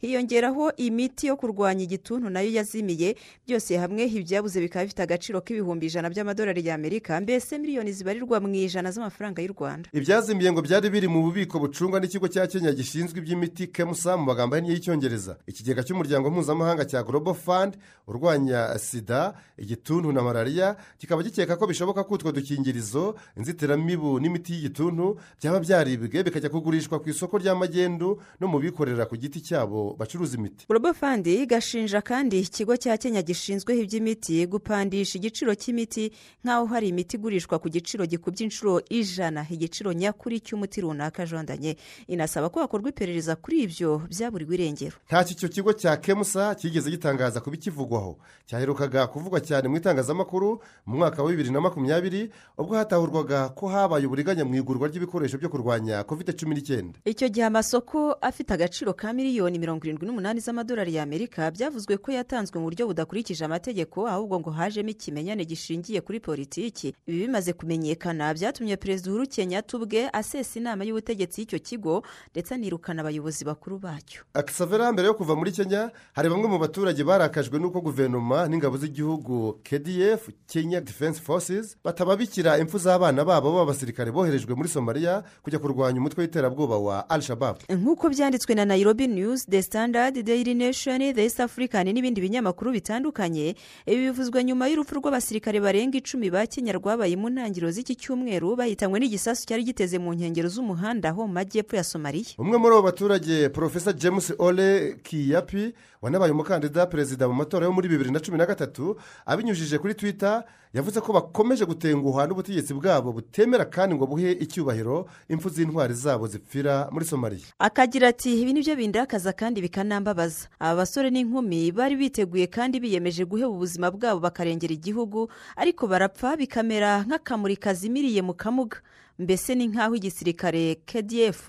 hiyongeraho 0.00 0.72
imiti 0.76 1.26
yo 1.26 1.36
kurwanya 1.36 1.82
igituntu 1.84 2.30
na 2.30 2.40
yo 2.40 2.50
yazimiye 2.50 3.16
byose 3.46 3.76
hamwe 3.76 4.04
ibyabuze 4.04 4.60
bikaba 4.60 4.84
bifite 4.84 5.02
agaciro 5.02 5.40
k'ibihumbi 5.40 5.86
ijana 5.86 6.10
by'amadolari 6.10 6.62
y'amerika 6.66 7.20
mbese 7.20 7.58
miliyoni 7.58 7.92
zibarirwa 7.92 8.40
mu 8.40 8.48
ijana 8.54 8.90
z'amafaranga 8.90 9.42
y'u 9.42 9.52
rwanda. 9.52 9.88
Ibyazimiye 9.92 10.52
ngo 10.52 10.62
byari 10.62 10.90
biri 10.90 11.08
mu 11.08 11.22
bubiko 11.22 11.58
bucungwa 11.58 12.00
n'ikigo 12.00 12.28
cya 12.28 12.46
kenya 12.46 12.72
gishinzwe 12.72 13.18
iby'imiti 13.18 13.66
kemusa 13.72 14.16
mu 14.16 14.24
magambo 14.24 14.56
y'icyongereza 14.56 15.36
ikigega 15.46 15.82
cy'umuryango 15.82 16.30
mpuzamahanga 16.30 16.84
cya 16.84 17.02
global 17.02 17.34
fund 17.34 17.76
urwanya 18.06 18.78
sida 18.78 19.34
igituntu 19.58 20.12
na 20.12 20.22
malariya 20.22 20.76
kikaba 20.98 21.22
gikeka 21.22 21.56
ko 21.56 21.66
bishoboka 21.66 22.04
ko 22.04 22.14
utwo 22.14 22.32
dukingirizo 22.32 23.14
inzitiramibu 23.36 24.20
n'imiti 24.20 24.52
y'igituntu 24.52 25.16
byaba 25.40 25.60
byaribwe 25.60 26.22
bikajya 26.22 26.48
kugurishwa 26.50 26.98
ku 27.00 27.08
isoko 27.10 27.38
ry'amagendu 27.38 28.20
no 28.40 28.46
mu 28.48 28.58
bikorera 28.58 29.06
ku 29.06 29.16
giti 29.16 29.37
cyabo 29.40 29.94
bacuruza 29.98 30.36
imiti. 30.36 30.66
Global 30.68 30.94
fund 30.94 31.26
igashinja 31.26 32.00
kandi 32.02 32.40
ikigo 32.40 32.76
cya 32.76 32.96
kenya 32.98 33.22
gishinzwe 33.22 33.76
iby'imiti 33.78 34.46
gupandisha 34.46 35.18
igiciro 35.18 35.54
cy'imiti 35.54 36.12
nk'aho 36.44 36.66
hari 36.66 36.88
imiti 36.88 37.16
igurishwa 37.16 37.58
ku 37.58 37.68
giciro 37.68 38.06
gikubye 38.06 38.44
inshuro 38.44 38.82
ijana. 38.90 39.46
Igiciro 39.50 39.92
nyakuri 39.92 40.40
cy'umuti 40.40 40.80
runaka 40.80 41.26
jondanye 41.26 41.76
inasaba 42.08 42.48
ko 42.48 42.60
hakorwa 42.60 42.88
iperereza 42.90 43.36
kuri 43.36 43.62
ibyo 43.62 44.02
byaburiwe 44.10 44.54
irengero 44.54 44.96
ntacyo 45.08 45.32
icyo 45.36 45.48
kigo 45.48 45.72
cya 45.72 45.96
kemusa 45.96 46.54
kigeze 46.54 46.90
gitangaza 46.90 47.40
ku 47.40 47.50
bikivugwaho. 47.50 48.18
Cyaherukaga 48.46 49.06
kuvugwa 49.06 49.40
cyane 49.40 49.68
mu 49.68 49.76
itangazamakuru 49.76 50.60
mu 50.86 50.96
mwaka 50.96 51.22
wa 51.22 51.30
bibiri 51.30 51.50
na 51.50 51.60
makumyabiri 51.60 52.30
ubwo 52.58 52.76
hatahurwaga 52.76 53.48
ko 53.52 53.68
habaye 53.68 54.06
uburiganya 54.06 54.44
mu 54.44 54.54
igurwa 54.56 54.88
ry'ibikoresho 54.88 55.38
byo 55.38 55.48
kurwanya 55.48 56.04
covid 56.04 56.32
cumi 56.38 56.54
n'icyenda. 56.54 56.98
Icyo 57.04 57.28
gihe 57.28 57.46
amasoko 57.46 58.12
afite 58.20 58.50
agaciro 58.54 58.94
ka 58.94 59.12
miliyoni 59.12 59.27
mirongo 59.36 59.84
irindwi 59.84 60.06
n'umunani 60.06 60.40
z'amadolari 60.40 60.94
y'amerika 60.94 61.50
byavuzwe 61.50 61.96
ko 62.00 62.12
yatanzwe 62.12 62.58
mu 62.58 62.64
buryo 62.64 62.86
budakurikije 62.86 63.44
amategeko 63.44 64.06
ahubwo 64.08 64.40
ngo 64.40 64.50
hajemo 64.50 64.88
ikimenyane 64.88 65.44
gishingiye 65.44 66.00
kuri 66.00 66.20
politiki. 66.20 66.94
Ibi 67.06 67.18
bimaze 67.28 67.52
kumenyekana 67.52 68.34
byatumye 68.34 68.76
perezida 68.76 69.10
uhuru 69.10 69.26
kenyatta 69.28 69.76
ubwe 69.76 70.08
asesa 70.12 70.58
inama 70.60 70.84
y'ubutegetsi 70.84 71.40
y'icyo 71.40 71.58
kigo 71.58 72.02
ndetse 72.32 72.54
anirukana 72.54 73.00
abayobozi 73.02 73.44
bakuru 73.44 73.78
bacyo. 73.78 74.22
Akisavera 74.34 74.92
mbere 74.92 75.08
yo 75.08 75.14
kuva 75.14 75.36
muri 75.36 75.52
kenya 75.52 75.90
hari 76.12 76.28
bamwe 76.28 76.48
mu 76.48 76.58
baturage 76.58 77.04
barakajwe 77.04 77.58
n'uko 77.60 77.80
guverinoma 77.80 78.48
n'ingabo 78.48 78.76
z'igihugu 78.80 79.60
kdf 79.62 80.28
kenya 80.46 80.80
defense 80.80 81.20
forces 81.20 81.76
batababikira 81.84 82.58
impfu 82.58 82.78
z'abana 82.78 83.24
babo 83.24 83.52
b'abasirikare 83.52 84.10
boherejwe 84.12 84.54
muri 84.54 84.68
somaliya 84.68 85.22
kujya 85.42 85.58
kurwanya 85.58 86.00
umutwe 86.00 86.22
w'iterabwoba 86.24 86.78
wa 86.78 87.10
al 87.10 87.20
shabab 87.20 87.56
nk'uko 87.68 88.08
byanditswe 88.08 88.54
na 88.54 88.64
nairobi 88.64 89.06
news 89.18 89.44
the 89.46 89.62
standard 89.62 90.14
daily 90.24 90.54
nation 90.54 90.98
the 91.14 91.24
east 91.24 91.40
african 91.40 91.86
n'ibindi 91.86 92.20
binyamakuru 92.20 92.72
bitandukanye. 92.72 93.54
Ibi 93.86 93.96
bivuzwe 94.10 94.44
nyuma 94.44 94.68
y'urupfu 94.68 94.94
rw'abasirikare 94.94 95.60
barenga 95.60 95.98
icumi 95.98 96.30
ba 96.30 96.46
kenya 96.46 96.72
rwabaye 96.72 97.16
mu 97.16 97.28
ntangiriro 97.30 97.70
z'iki 97.70 97.94
cyumweru 97.96 98.56
bahitanywe 98.56 99.00
n'igisasu 99.00 99.46
cyari 99.46 99.64
giteze 99.64 99.98
mu 99.98 100.14
nkengero 100.14 100.48
z'umuhanda 100.48 101.10
ho 101.10 101.26
mu 101.26 101.32
majyepfo 101.32 101.76
ya 101.76 101.84
somaliya 101.84 102.38
umwe 102.38 102.58
muri 102.58 102.74
abo 102.74 102.82
baturage 102.82 103.48
porofesa 103.48 103.92
james 103.92 104.32
ole 104.38 104.96
kiyapi 105.02 105.74
wanabaye 106.02 106.32
umukandida 106.32 106.86
perezida 106.86 107.28
mu 107.28 107.34
matora 107.34 107.66
yo 107.66 107.72
muri 107.72 107.88
bibiri 107.88 108.10
na 108.10 108.20
cumi 108.20 108.38
na 108.38 108.46
gatatu 108.46 108.96
abinyujije 109.26 109.78
kuri 109.78 109.94
twitter 109.94 110.44
yavuze 110.74 111.00
ko 111.00 111.12
bakomeje 111.12 111.64
gutenguha 111.64 112.26
n'ubutegetsi 112.26 112.74
bwabo 112.74 113.12
butemera 113.12 113.64
kandi 113.64 113.94
ngo 113.96 114.06
buhe 114.06 114.32
icyubahiro 114.32 115.08
impfu 115.28 115.48
z'intwari 115.48 115.94
zabo 115.94 116.26
zipfira 116.26 116.88
muri 116.92 117.04
somaliya 117.06 117.46
akagira 117.58 118.08
ati 118.08 118.36
ibi 118.42 118.52
ni 118.52 118.60
byo 118.62 118.76
bindakaza 119.08 119.32
kandi 119.32 119.60
bikanambabaza. 119.62 120.48
Aba 120.60 120.76
basore 120.84 121.10
n'inkumi 121.10 121.72
bari 121.72 121.96
biteguye 121.96 122.46
kandi 122.46 122.80
biyemeje 122.80 123.24
guheba 123.24 123.48
ubuzima 123.48 123.90
bwabo 123.90 124.20
bakarengera 124.20 124.74
igihugu 124.74 125.28
ariko 125.56 125.86
barapfa 125.88 126.36
bikamera 126.36 127.04
nk'akamuri 127.08 127.56
kazimiriye 127.56 128.20
mu 128.22 128.34
kamuga. 128.36 128.76
Mbese 129.18 129.54
ni 129.54 129.66
nk'aho 129.72 129.94
igisirikare 129.96 130.74
kdf 130.84 131.48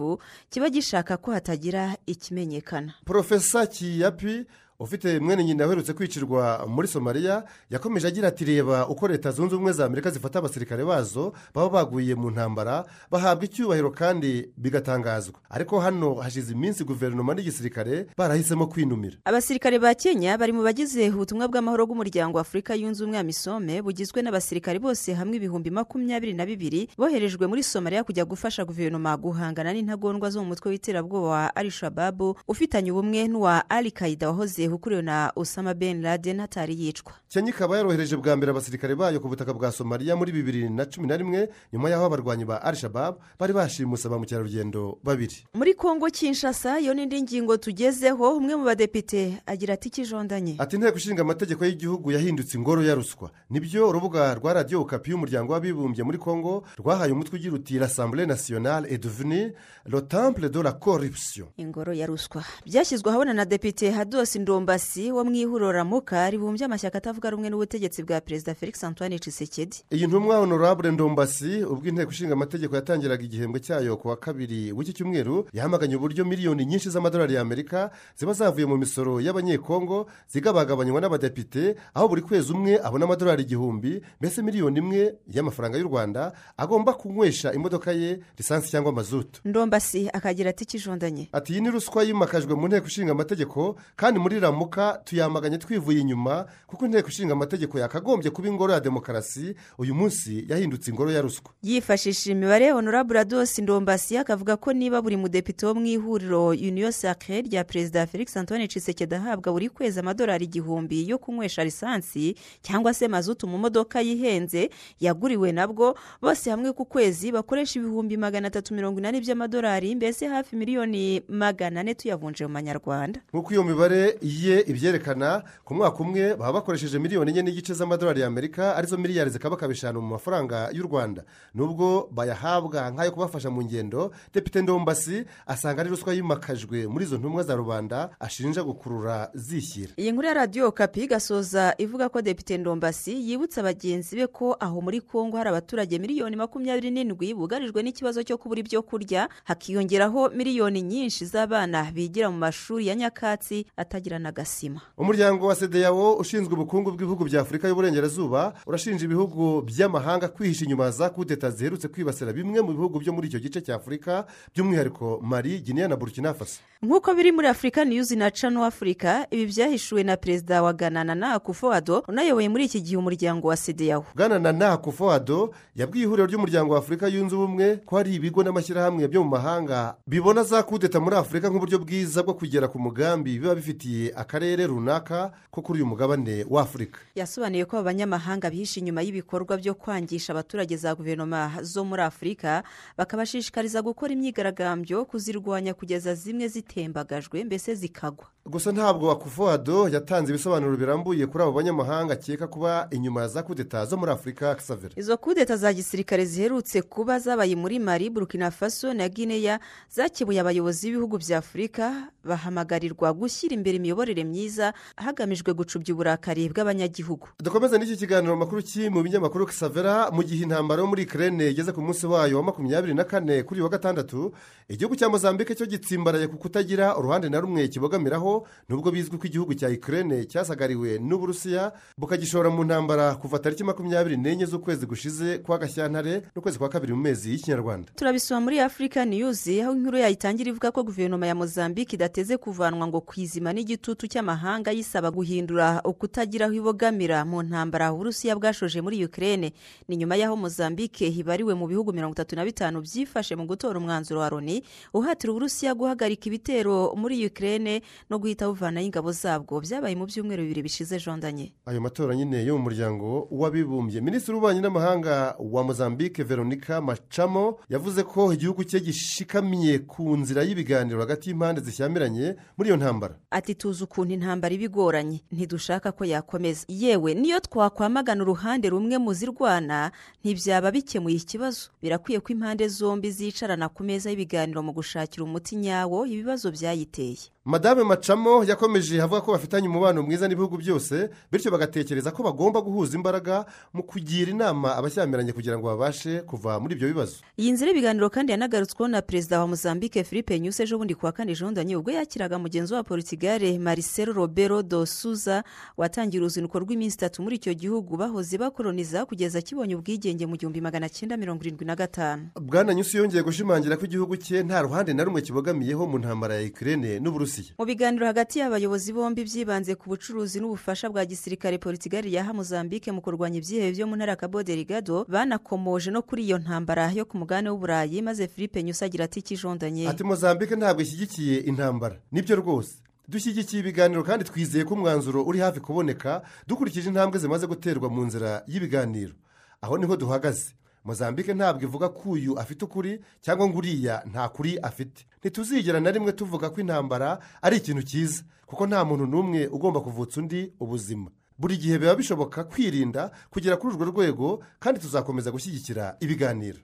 kiba 0.50 0.70
gishaka 0.70 1.18
ko 1.18 1.32
hatagira 1.32 1.98
ikimenyekana. 2.08 2.94
Porofesa 3.06 3.68
kiyapi 3.68 4.46
ufite 4.80 5.20
mwene 5.20 5.44
nyina 5.44 5.64
aherutse 5.66 5.94
kwicirwa 5.94 6.66
muri 6.68 6.88
somaliya 6.88 7.44
yakomeje 7.70 8.08
agira 8.08 8.28
ati 8.28 8.46
reba 8.46 8.88
uko 8.88 9.08
leta 9.08 9.32
zunze 9.32 9.56
ubumwe 9.56 9.74
za 9.74 9.86
amerika 9.86 10.10
zifata 10.12 10.40
abasirikare 10.40 10.86
bazo 10.86 11.34
baba 11.54 11.70
baguye 11.70 12.16
mu 12.16 12.32
ntambara 12.32 12.86
bahabwa 13.12 13.46
icyubahiro 13.46 13.92
kandi 13.92 14.50
bigatangazwa. 14.58 15.36
Ariko 15.50 15.80
hano 15.80 16.14
hashize 16.16 16.54
iminsi 16.54 16.84
guverinoma 16.84 17.34
n'igisirikare 17.34 18.08
barahisemo 18.18 18.68
kwinumira. 18.68 19.18
Abasirikare 19.26 19.80
ba 19.80 19.92
kenya 19.96 20.38
bari 20.38 20.54
mu 20.54 20.64
bagize 20.64 21.10
ubutumwa 21.10 21.48
bw'amahoro 21.52 21.84
bw'umuryango 21.86 22.38
wa 22.38 22.42
afurika 22.42 22.72
yunze 22.76 23.04
ubumwe 23.04 23.18
ya 23.18 23.24
misome 23.24 23.82
bugizwe 23.82 24.22
n'abasirikare 24.24 24.80
bose 24.80 25.12
hamwe 25.14 25.36
ibihumbi 25.44 25.70
makumyabiri 25.76 26.34
na 26.34 26.46
bibiri 26.46 26.88
boherejwe 26.98 27.48
muri 27.52 27.64
somaliya 27.68 28.04
kujya 28.08 28.24
gufasha 28.26 28.64
guverinoma 28.66 29.18
guhangana 29.20 29.74
n'intagondwa 29.76 30.30
zo 30.32 30.40
mu 30.40 30.48
mutwe 30.56 30.72
w'iterabwoba 30.72 31.28
wa 31.28 31.56
al 31.56 31.68
shababu 31.70 32.38
ufitanye 32.48 32.92
ubumwe 32.96 33.28
n'uwa 33.28 33.68
al 33.70 33.92
qaida 33.92 34.28
wahoze 34.32 34.69
ukuriwe 34.76 35.02
na 35.02 35.32
usama 35.36 35.74
ben 35.74 36.02
laden 36.02 36.40
atari 36.40 36.76
yicwa. 36.86 37.14
Kenya 37.30 37.50
ikaba 37.50 37.78
yarohereje 37.78 38.16
bwa 38.18 38.36
mbere 38.36 38.52
abasirikare 38.52 38.96
bayo 38.96 39.20
ku 39.20 39.28
butaka 39.30 39.54
bwa 39.54 39.72
somaliya 39.72 40.16
muri 40.16 40.32
bibiri 40.32 40.70
na 40.70 40.86
cumi 40.86 41.08
na 41.08 41.18
rimwe 41.18 41.50
nyuma 41.74 41.90
y'aho 41.90 42.06
abarwanyi 42.06 42.46
ba 42.46 42.62
al 42.64 42.76
shabab 42.76 43.16
bari 43.40 43.54
bashimuse 43.54 44.10
ba 44.10 44.20
mukerarugendo 44.20 44.98
babiri. 45.04 45.46
Muri 45.54 45.74
kongo 45.74 46.08
kinshasa 46.10 46.80
iyo 46.80 46.94
n'indi 46.94 47.22
ngingo 47.22 47.58
tugezeho 47.58 48.38
umwe 48.38 48.56
mu 48.56 48.64
badepite 48.66 49.42
agira 49.46 49.74
ati 49.74 49.88
ikijondanye 49.90 50.56
ati 50.60 50.76
inteko 50.76 50.98
ishinga 50.98 51.22
amategeko 51.22 51.66
y'igihugu 51.66 52.12
yahindutse 52.12 52.58
ingoro 52.58 52.84
ya 52.84 52.96
ruswa. 52.96 53.32
Nibyo 53.50 53.90
urubuga 53.90 54.34
rwa 54.36 54.54
radiyo 54.54 54.86
kapi 54.86 55.12
y'umuryango 55.12 55.54
w'abibumbye 55.54 56.04
muri 56.04 56.18
kongo 56.18 56.64
rwahaye 56.78 57.12
umutwe 57.12 57.36
ugira 57.40 57.54
uti 57.56 57.80
rasambure 57.80 58.26
nasiyonale 58.26 58.90
eduvini 58.94 59.52
le 59.86 60.02
temple 60.02 60.50
de 60.50 60.64
la 60.64 60.72
corruption. 60.74 61.48
Ingoro 61.58 61.94
ya 61.94 62.06
ruswa. 62.08 62.44
Byashyizwe 62.66 63.10
ahabona 63.10 63.34
na 63.34 63.46
depite 63.46 63.92
hadosi 63.92 64.40
ndo 64.40 64.59
ndombasi 64.64 65.12
wo 65.12 65.24
mu 65.24 65.32
ihuriro 65.36 65.72
ramuka 65.72 66.30
ribumbye 66.30 66.66
amashyaka 66.66 66.98
atavuga 66.98 67.30
rumwe 67.30 67.50
n'ubutegetsi 67.50 68.04
bwa 68.04 68.20
perezida 68.22 68.56
felix 68.56 68.84
antoine 68.84 69.20
Tshisekedi. 69.20 69.84
Iyi 69.92 70.08
ntumwa 70.08 70.38
honorable 70.38 70.92
ndombasi 70.92 71.64
ubwo 71.64 71.88
inteko 71.90 72.12
ishinga 72.12 72.34
amategeko 72.34 72.76
yatangiraga 72.76 73.24
igihembwe 73.24 73.60
cyayo 73.60 73.98
ku 73.98 74.08
wa 74.08 74.18
kabiri 74.18 74.72
w'iki 74.76 74.94
cyumweru 74.94 75.48
yahamaganye 75.54 75.96
uburyo 75.96 76.26
miliyoni 76.26 76.66
nyinshi 76.66 76.90
z'amadolari 76.90 77.34
y'amerika 77.34 77.90
ziba 78.20 78.34
zavuye 78.34 78.66
mu 78.66 78.78
misoro 78.78 79.22
y'abanyekongo 79.22 80.08
zigabagabanywa 80.28 81.02
n'abadepite 81.02 81.76
aho 81.96 82.08
buri 82.08 82.22
kwezi 82.22 82.52
umwe 82.54 82.80
abona 82.84 83.06
amadolari 83.06 83.44
igihumbi 83.44 84.04
mbese 84.20 84.42
miliyoni 84.42 84.80
imwe 84.80 85.16
y'amafaranga 85.32 85.78
y'u 85.78 85.88
rwanda 85.88 86.34
agomba 86.58 86.94
kunywesha 86.94 87.54
imodoka 87.54 87.92
ye 87.92 88.20
lisansi 88.38 88.70
cyangwa 88.70 88.92
mazutu. 88.92 89.40
Ndombasi 89.46 90.10
akagira 90.14 90.50
ati 90.50 90.66
kijondanye 90.66 91.30
ati 91.32 91.54
iyi 91.54 91.62
ni 91.62 91.72
ruswa 91.72 92.04
yimakajwe 92.04 92.56
mu 92.56 92.68
nteko 92.68 92.88
ishinga 92.88 93.12
amategeko 93.12 93.76
kandi 93.96 94.20
muri 94.20 94.36
ramuka 94.54 95.02
tuyamaganye 95.04 95.58
twivuye 95.58 96.00
inyuma 96.02 96.46
kuko 96.68 96.86
inteko 96.86 97.10
ishinga 97.10 97.34
amategeko 97.34 97.80
yakagombye 97.80 98.32
kuba 98.32 98.48
ingoro 98.48 98.74
ya 98.74 98.80
demokarasi 98.80 99.56
uyu 99.78 99.96
munsi 99.96 100.46
yahindutse 100.50 100.92
ingoro 100.92 101.12
ya 101.12 101.22
ruswa. 101.22 101.52
Yifashishije 101.64 102.32
imibare 102.32 102.72
honorable 102.72 103.20
adosi 103.20 103.62
ndombasi 103.62 104.18
akavuga 104.18 104.58
ko 104.58 104.74
niba 104.74 105.02
buri 105.02 105.18
mudepite 105.18 105.66
wo 105.66 105.74
mu 105.76 105.86
ihuriro 105.86 106.48
uniyo 106.48 106.92
sacre 106.92 107.42
rya 107.42 107.64
perezida 107.64 108.08
felix 108.08 108.38
antoine 108.38 108.68
Tshisekedi 108.68 109.16
ahabwa 109.16 109.52
buri 109.54 109.70
kwezi 109.70 110.00
amadolari 110.00 110.46
igihumbi 110.46 111.10
yo 111.10 111.18
kunywesha 111.18 111.64
lisansi 111.64 112.36
cyangwa 112.62 112.94
se 112.94 113.08
mazutu 113.08 113.48
mu 113.48 113.58
modoka 113.58 114.02
yihenze 114.02 114.70
yaguriwe 115.00 115.52
nabwo 115.52 115.98
bose 116.22 116.50
hamwe 116.52 116.74
ku 116.74 116.86
kwezi 116.86 117.32
bakoresha 117.32 117.80
ibihumbi 117.80 118.18
magana 118.18 118.48
atatu 118.48 118.74
mirongo 118.74 119.00
inani 119.00 119.22
by'amadolari 119.22 119.96
mbese 119.96 120.28
hafi 120.28 120.56
miliyoni 120.56 121.22
magana 121.30 121.80
ane 121.80 121.94
tuyavunje 121.94 122.46
mu 122.48 122.54
manyarwanda. 122.54 123.20
Nk'uko 123.34 123.52
iyo 123.54 123.64
mibare 123.64 124.18
ibyerekana 124.48 125.44
ku 125.64 125.74
mwaka 125.76 125.98
umwe 126.00 126.36
baba 126.36 126.54
bakoresheje 126.54 127.00
miliyoni 127.00 127.32
enye 127.32 127.42
n'igice 127.44 127.74
z'amadolari 127.74 128.22
y'amerika 128.22 128.76
ari 128.76 128.88
zo 128.88 128.98
miliyari 128.98 129.30
zikabakaba 129.30 129.74
eshanu 129.74 130.02
mu 130.02 130.08
mafaranga 130.08 130.70
y'u 130.74 130.84
rwanda. 130.84 131.24
Nubwo 131.56 132.10
bayahabwa 132.12 132.92
nk'ayo 132.92 133.12
kubafasha 133.12 133.50
mu 133.50 133.64
ngendo 133.64 134.12
depite 134.34 134.62
ndombasi 134.62 135.26
asanga 135.48 135.82
ari 135.82 135.90
ruswa 135.90 136.14
yimakajwe 136.14 136.88
muri 136.88 137.06
izo 137.06 137.18
ntumwa 137.18 137.44
za 137.44 137.56
rubanda 137.56 138.10
ashinja 138.20 138.64
gukurura 138.64 139.30
zishyira. 139.34 139.92
Iyi 139.98 140.12
nkuru 140.12 140.28
ya 140.28 140.34
radiyo 140.34 140.72
kapi 140.72 141.04
igasoza 141.04 141.74
ivuga 141.78 142.10
ko 142.10 142.22
depite 142.22 142.58
ndombasi 142.58 143.30
yibutsa 143.30 143.64
bagenzi 143.64 144.16
be 144.16 144.28
ko 144.28 144.56
aho 144.60 144.82
muri 144.82 145.02
kongo 145.02 145.38
hari 145.38 145.50
abaturage 145.50 146.00
miliyoni 146.00 146.36
makumyabiri 146.36 146.92
n'indwi 146.92 147.34
bugarijwe 147.34 147.84
n'ikibazo 147.84 148.24
cyo 148.24 148.38
kubura 148.38 148.60
ibyo 148.62 148.82
kurya 148.82 149.30
hakiyongeraho 149.44 150.30
miliyoni 150.30 150.82
nyinshi 150.82 151.26
z'abana 151.26 151.92
bigira 151.92 152.30
mu 152.32 152.38
mashuri 152.38 152.88
ya 152.88 152.96
nyakatsi 152.96 153.66
atagira 153.78 154.20
n'agasima 154.34 154.82
umuryango 154.98 155.48
wa 155.50 155.56
sedeyawo 155.56 156.14
ushinzwe 156.22 156.54
ubukungu 156.54 156.92
bw'ibihugu 156.94 157.26
bya 157.26 157.42
afurika 157.42 157.68
y'uburengerazuba 157.68 158.54
urashinja 158.68 159.06
ibihugu 159.06 159.62
by'amahanga 159.66 160.28
kwihisha 160.28 160.66
inyuma 160.66 160.92
za 160.92 161.10
kudeta 161.10 161.50
ziherutse 161.52 161.88
kwibasira 161.88 162.34
bimwe 162.34 162.62
mu 162.62 162.72
bihugu 162.78 163.00
byo 163.00 163.14
muri 163.14 163.28
icyo 163.28 163.40
gice 163.40 163.62
cya 163.62 163.76
afurika 163.76 164.26
by'umwihariko 164.56 165.20
mari 165.24 165.60
guinea 165.60 165.88
na 165.88 165.96
burkina 165.96 166.34
faso. 166.34 166.60
Nk'uko 166.84 167.14
biri 167.14 167.32
muri 167.32 167.48
afurika 167.48 167.86
niyuzi 167.86 168.16
na 168.16 168.32
cano 168.32 168.66
afurika 168.66 169.28
ibi 169.32 169.46
byahishuwe 169.46 170.04
na 170.04 170.18
perezida 170.18 170.64
wa 170.64 170.74
ganana 170.74 171.16
na 171.16 171.34
akufowado 171.34 172.04
unayoboye 172.08 172.50
muri 172.50 172.66
iki 172.66 172.82
gihe 172.82 172.98
umuryango 172.98 173.48
wa 173.48 173.58
sedeyawo. 173.58 174.06
Bwana 174.16 174.40
na 174.40 174.52
nakufowado 174.52 175.54
yabwiye 175.76 176.06
ihuriro 176.06 176.26
ry'umuryango 176.28 176.74
wa 176.74 176.80
afurika 176.80 177.08
yunze 177.08 177.36
ubumwe 177.36 177.76
ko 177.86 177.98
hari 177.98 178.16
ibigo 178.16 178.44
n'amashyirahamwe 178.44 179.08
byo 179.08 179.24
mu 179.24 179.30
mahanga 179.30 179.96
bibona 180.08 180.44
za 180.44 180.64
kudeta 180.64 181.00
muri 181.00 181.16
afurika 181.16 181.50
nk'uburyo 181.50 181.80
bwiza 181.80 182.24
bwo 182.24 182.34
kugera 182.34 182.68
ku 182.68 182.80
mugambi 182.80 183.40
biba 183.40 183.56
bifitiye 183.56 184.09
akarere 184.16 184.68
runaka 184.68 185.32
ko 185.52 185.62
kuri 185.62 185.80
uyu 185.80 185.86
mugabane 185.90 186.46
wa 186.50 186.62
afurika 186.62 187.00
yasobanuye 187.16 187.66
ko 187.66 187.78
abanyamahanga 187.78 188.50
bihishe 188.50 188.80
inyuma 188.80 189.02
y'ibikorwa 189.02 189.58
byo 189.58 189.74
kwangisha 189.76 190.34
abaturage 190.34 190.78
za 190.78 190.96
guverinoma 190.96 191.52
zo 191.62 191.84
muri 191.86 192.02
afurika 192.02 192.64
bakabashishikariza 192.98 193.82
gukora 193.82 194.14
imyigaragambyo 194.14 195.06
kuzirwanya 195.06 195.74
kugeza 195.74 196.16
zimwe 196.16 196.48
zitembagajwe 196.48 197.44
mbese 197.44 197.76
zikagwa. 197.76 198.28
Gusa 198.50 198.72
ntabwo 198.72 199.12
akufowado 199.12 199.88
yatanze 199.90 200.32
ibisobanuro 200.34 200.78
birambuye 200.78 201.28
kuri 201.28 201.44
abo 201.44 201.52
banyamahanga 201.54 202.14
akeka 202.14 202.48
kuba 202.48 202.88
inyuma 202.92 203.28
za 203.28 203.44
kudeta 203.44 203.86
zo 203.86 203.98
muri 203.98 204.12
afurika 204.12 204.56
kisavera 204.56 204.94
izo 204.98 205.18
kudeta 205.18 205.58
za 205.58 205.74
gisirikare 205.74 206.26
ziherutse 206.26 206.82
kuba 206.82 207.20
zabaye 207.20 207.56
muri 207.56 207.80
mari 207.80 208.10
burkina 208.10 208.52
faso 208.52 208.94
na 208.94 209.10
guinea 209.10 209.60
zakemuye 209.90 210.40
abayobozi 210.42 210.88
b'ibihugu 210.90 211.18
bya 211.22 211.38
afurika 211.38 212.10
bahamagarirwa 212.26 213.14
gushyira 213.14 213.54
imbere 213.56 213.78
imiyoborere 213.78 214.24
myiza 214.24 214.74
hagamijwe 214.98 215.54
gucubya 215.54 215.94
uburakari 215.94 216.50
bw'abanyagihugu. 216.50 217.28
Dukomeze 217.44 217.78
n'iki 217.78 217.98
kiganiro 217.98 218.36
makuru 218.36 218.62
ki 218.66 218.90
mu 218.90 219.04
binyamakuru 219.04 219.46
kisavera 219.46 220.10
mu 220.12 220.24
gihe 220.24 220.44
intambara 220.44 220.82
yo 220.82 220.88
muri 220.90 221.04
ikirere 221.06 221.52
igeze 221.54 221.72
ku 221.72 221.82
munsi 221.82 222.06
wayo 222.08 222.38
wa 222.38 222.44
makumyabiri 222.44 222.94
na 222.98 223.04
kane 223.04 223.44
kuri 223.44 223.62
wa 223.62 223.70
gatandatu 223.70 224.34
igihugu 224.70 224.96
cya 224.98 225.10
mozambique 225.10 225.56
cyo 225.56 225.66
gitsimbaraye 225.70 226.28
ku 226.28 226.38
kutagira 226.38 226.98
uruhande 226.98 227.30
na 227.30 227.40
rumwe 227.40 227.68
kibogamiraho 227.68 228.39
nubwo 228.70 228.92
bizwi 228.92 229.18
ko 229.18 229.26
igihugu 229.28 229.54
cya 229.54 229.70
ikirere 229.70 230.26
cyasagariwe 230.26 231.00
n'uburusiya 231.00 231.72
bukagishora 231.98 232.50
mu 232.50 232.64
ntambara 232.64 233.16
kuva 233.16 233.40
tariki 233.40 233.64
makumyabiri 233.64 234.18
n'enye 234.18 234.46
z'ukwezi 234.46 234.86
gushize 234.86 235.38
kwa 235.38 235.58
gashyantare 235.58 236.24
n'ukwezi 236.36 236.58
kwa 236.58 236.70
kabiri 236.70 236.94
mu 236.94 237.02
mezi 237.02 237.32
y'ikinyarwanda. 237.32 237.92
Turabisoma 237.96 238.42
muri 238.42 238.60
afurika 238.60 239.06
niyuzi 239.06 239.62
aho 239.62 239.74
inkuru 239.74 239.98
yayitangira 239.98 240.50
ivuga 240.50 240.72
ko 240.72 240.84
guverinoma 240.84 241.28
ya 241.28 241.36
mozambique 241.36 241.94
idateze 241.96 242.38
kuvanwa 242.38 242.88
ngo 242.88 243.02
kwizima 243.02 243.54
n'igitutu 243.54 244.08
cy'amahanga 244.08 244.72
yisaba 244.72 245.12
guhindura 245.12 245.82
ukutagira 245.86 246.46
aho 246.46 246.54
ibogamira 246.56 247.26
mu 247.26 247.44
ntambara 247.44 247.94
uburusiya 247.94 248.36
bwashoje 248.36 248.82
muri 248.82 249.06
ukirere 249.06 249.54
ni 249.88 249.96
nyuma 249.98 250.16
y'aho 250.16 250.36
mozambique 250.36 251.10
hibariwe 251.10 251.54
mu 251.54 251.68
bihugu 251.68 251.94
mirongo 251.94 252.14
itatu 252.14 252.36
na 252.36 252.46
bitanu 252.46 252.82
byifashe 252.82 253.36
mu 253.36 253.46
gutora 253.46 253.80
umwanzuro 253.80 254.20
wa 254.20 254.30
loni 254.30 254.64
uhatira 254.94 255.32
uburusiya 255.34 255.74
guhagarika 255.76 256.26
ibitero 256.30 256.94
muri 256.96 257.26
ukirere 257.26 257.82
no 258.10 258.20
guhita 258.30 258.48
buvanaho 258.48 258.86
ingabo 258.86 259.12
zabwo. 259.12 259.60
Byabaye 259.62 259.96
mu 259.96 260.06
byumweru 260.06 260.44
bibiri 260.44 260.62
bishize 260.62 261.00
jondanye. 261.00 261.52
Ayo 261.66 261.82
matora 261.82 262.16
nyine 262.16 262.46
yo 262.46 262.58
mu 262.58 262.64
muryango 262.64 263.28
w'abibumbye. 263.32 264.02
Minisitiri 264.02 264.34
w'ububanyi 264.38 264.62
n'amahanga 264.62 265.36
wa 265.40 265.64
mozambique 265.64 266.24
veronica 266.24 266.82
macamo 266.82 267.58
yavuze 267.70 268.04
ko 268.04 268.34
igihugu 268.34 268.64
cye 268.64 268.80
gishikamiye 268.80 269.80
ku 269.80 270.18
nzira 270.18 270.44
y'ibiganiro 270.44 271.00
hagati 271.00 271.30
y'impande 271.30 271.62
zishyamiranye 271.62 272.36
muri 272.58 272.70
iyo 272.70 272.78
ntambara. 272.78 273.16
Ati 273.32 273.56
tuzi 273.56 273.84
ukuntu 273.84 274.14
intambara 274.14 274.54
iba 274.54 274.64
igoranye. 274.70 275.22
Ntidushaka 275.32 275.92
ko 275.92 276.06
yakomeza. 276.06 276.66
Yewe 276.68 277.14
niyo 277.14 277.40
twakwamagana 277.40 278.22
uruhande 278.24 278.70
rumwe 278.70 278.98
mu 278.98 279.14
zirwana 279.14 279.92
ntibyaba 280.24 280.72
bikemuye 280.72 281.16
ikibazo. 281.18 281.70
Birakwiye 281.82 282.20
ko 282.22 282.30
impande 282.34 282.68
zombi 282.68 283.10
zicarana 283.12 283.70
ku 283.74 283.82
meza 283.84 284.10
y'ibiganiro 284.14 284.62
mu 284.64 284.72
gushakira 284.74 285.24
umuti 285.26 285.56
nyawo 285.58 286.06
ibibazo 286.06 286.52
byayiteye. 286.52 287.34
Madame 287.50 287.84
macamo 287.84 288.44
yakomeje 288.44 289.02
avuga 289.02 289.22
ko 289.22 289.32
bafitanye 289.32 289.68
umubano 289.68 290.04
mwiza 290.04 290.28
n'ibihugu 290.28 290.58
byose 290.58 291.10
bityo 291.32 291.52
bagatekereza 291.52 292.12
ko 292.14 292.24
bagomba 292.24 292.62
guhuza 292.62 292.94
imbaraga 292.98 293.46
mu 293.74 293.82
kugira 293.84 294.30
inama 294.32 294.76
abashyamiranye 294.78 295.34
kugira 295.34 295.58
ngo 295.58 295.66
babashe 295.68 296.22
kuva 296.30 296.60
muri 296.62 296.76
ibyo 296.78 296.88
bibazo. 296.94 297.16
Iyi 297.42 297.52
nzira 297.52 297.72
y'ibiganiro 297.74 298.10
kandi 298.10 298.32
yanagarutsweho 298.38 298.88
na 298.88 299.02
perezida 299.02 299.40
wa 299.42 299.48
mozambique 299.48 300.04
philippe 300.06 300.40
nyuse 300.40 300.64
ejo 300.64 300.78
bundi 300.78 300.94
kuwa 300.96 301.12
kane 301.12 301.34
jondanye 301.36 301.76
ubwo 301.76 301.92
yakiraga 301.92 302.38
mugenzi 302.40 302.74
wa 302.74 302.84
portugal 302.84 303.42
marcelo 303.60 304.14
robero 304.14 304.62
do 304.64 304.86
suza 304.86 305.44
watangiye 305.78 306.22
uruzinduko 306.22 306.60
rw'iminsi 306.60 306.96
itatu 307.02 307.22
muri 307.26 307.36
icyo 307.42 307.54
gihugu 307.58 307.98
bahoze 307.98 308.38
bakoroniza 308.38 309.06
kugeza 309.10 309.42
kibonye 309.42 309.74
ubwigenge 309.76 310.26
mu 310.30 310.38
gihumbi 310.38 310.62
magana 310.62 310.86
cyenda 310.90 311.18
mirongo 311.18 311.42
irindwi 311.44 311.66
na 311.66 311.76
gatanu. 311.76 312.30
Bwana 312.42 312.74
nyusi 312.78 312.98
yongeye 312.98 313.24
gushimangira 313.26 313.74
ko 313.78 313.86
igihugu 313.90 314.18
cye 314.22 314.44
nta 314.46 314.62
ruhande 314.62 314.94
na 314.94 315.02
rumwe 315.04 315.22
kibogamiyeho 315.26 315.88
mu 315.90 315.98
ntambara 315.98 316.36
ya 316.38 316.42
ikirere 316.46 317.00
n'uburusiya. 317.02 317.39
Mu 317.60 317.66
biganiro 317.66 318.06
hagati 318.06 318.40
y'abayobozi 318.40 318.94
bombi 318.94 319.24
byibanze 319.24 319.76
ku 319.76 319.90
bucuruzi 319.90 320.40
n'ubufasha 320.40 320.90
bwa 320.90 321.06
gisirikare 321.06 321.58
portugal 321.58 322.06
yaha 322.06 322.34
mozambique 322.34 322.92
mu 322.92 323.02
kurwanya 323.02 323.38
ibyihebe 323.40 323.72
byo 323.76 323.88
mu 323.88 323.96
ntara 323.96 324.16
delgado 324.44 325.06
banakomoje 325.10 325.92
no 325.92 326.02
kuri 326.02 326.24
iyo 326.26 326.38
ntambara 326.38 326.92
yo 326.92 327.06
ku 327.06 327.18
mugabane 327.18 327.50
w'uburayi 327.50 328.02
maze 328.02 328.28
philippe 328.28 328.64
nyusi 328.64 328.84
agira 328.86 329.06
ati 329.06 329.22
kijondanye. 329.22 329.88
Ati 329.90 330.04
mozambique 330.04 330.56
ntabwo 330.56 330.82
ishyigikiye 330.82 331.38
intambara. 331.40 331.96
Nibyo 332.12 332.36
rwose. 332.36 332.74
Dushyigikiye 333.08 333.60
ibiganiro 333.62 334.04
kandi 334.04 334.26
twizeye 334.26 334.64
ko 334.66 334.74
umwanzuro 334.74 335.24
uri 335.24 335.40
hafi 335.40 335.60
kuboneka 335.60 336.22
dukurikije 336.48 336.90
intambwe 336.90 337.20
zimaze 337.20 337.48
guterwa 337.48 337.90
mu 337.90 338.06
nzira 338.06 338.44
y'ibiganiro. 338.48 339.14
Aho 339.62 339.78
ni 339.78 339.86
ho 339.86 339.98
duhagaze. 339.98 340.54
Mozambique 340.84 341.34
ntabwo 341.34 341.64
ivuga 341.64 341.90
ko 341.90 342.10
uyu 342.10 342.40
afite 342.40 342.66
ukuri 342.66 343.00
cyangwa 343.22 343.48
ngo 343.48 343.58
uriya 343.58 344.04
nta 344.12 344.30
kuri 344.30 344.58
afite. 344.60 345.06
Ntituzigera 345.20 345.80
na 345.80 345.92
rimwe 345.92 346.12
tuvuga 346.12 346.50
ko 346.50 346.62
intambara 346.62 347.20
ari 347.42 347.58
ikintu 347.58 347.84
cyiza 347.84 348.24
kuko 348.46 348.68
nta 348.68 348.86
muntu 348.86 349.06
n'umwe 349.06 349.48
ugomba 349.48 349.82
kuvutsa 349.82 350.20
undi 350.22 350.54
ubuzima. 350.60 351.12
Buri 351.40 351.58
gihe 351.58 351.78
biba 351.80 351.96
bishoboka 351.96 352.44
kwirinda 352.44 353.12
kugera 353.32 353.58
kuri 353.58 353.76
urwo 353.76 353.86
rwego 353.86 354.44
kandi 354.60 354.80
tuzakomeza 354.80 355.32
gushyigikira 355.32 355.96
ibiganiro. 356.00 356.58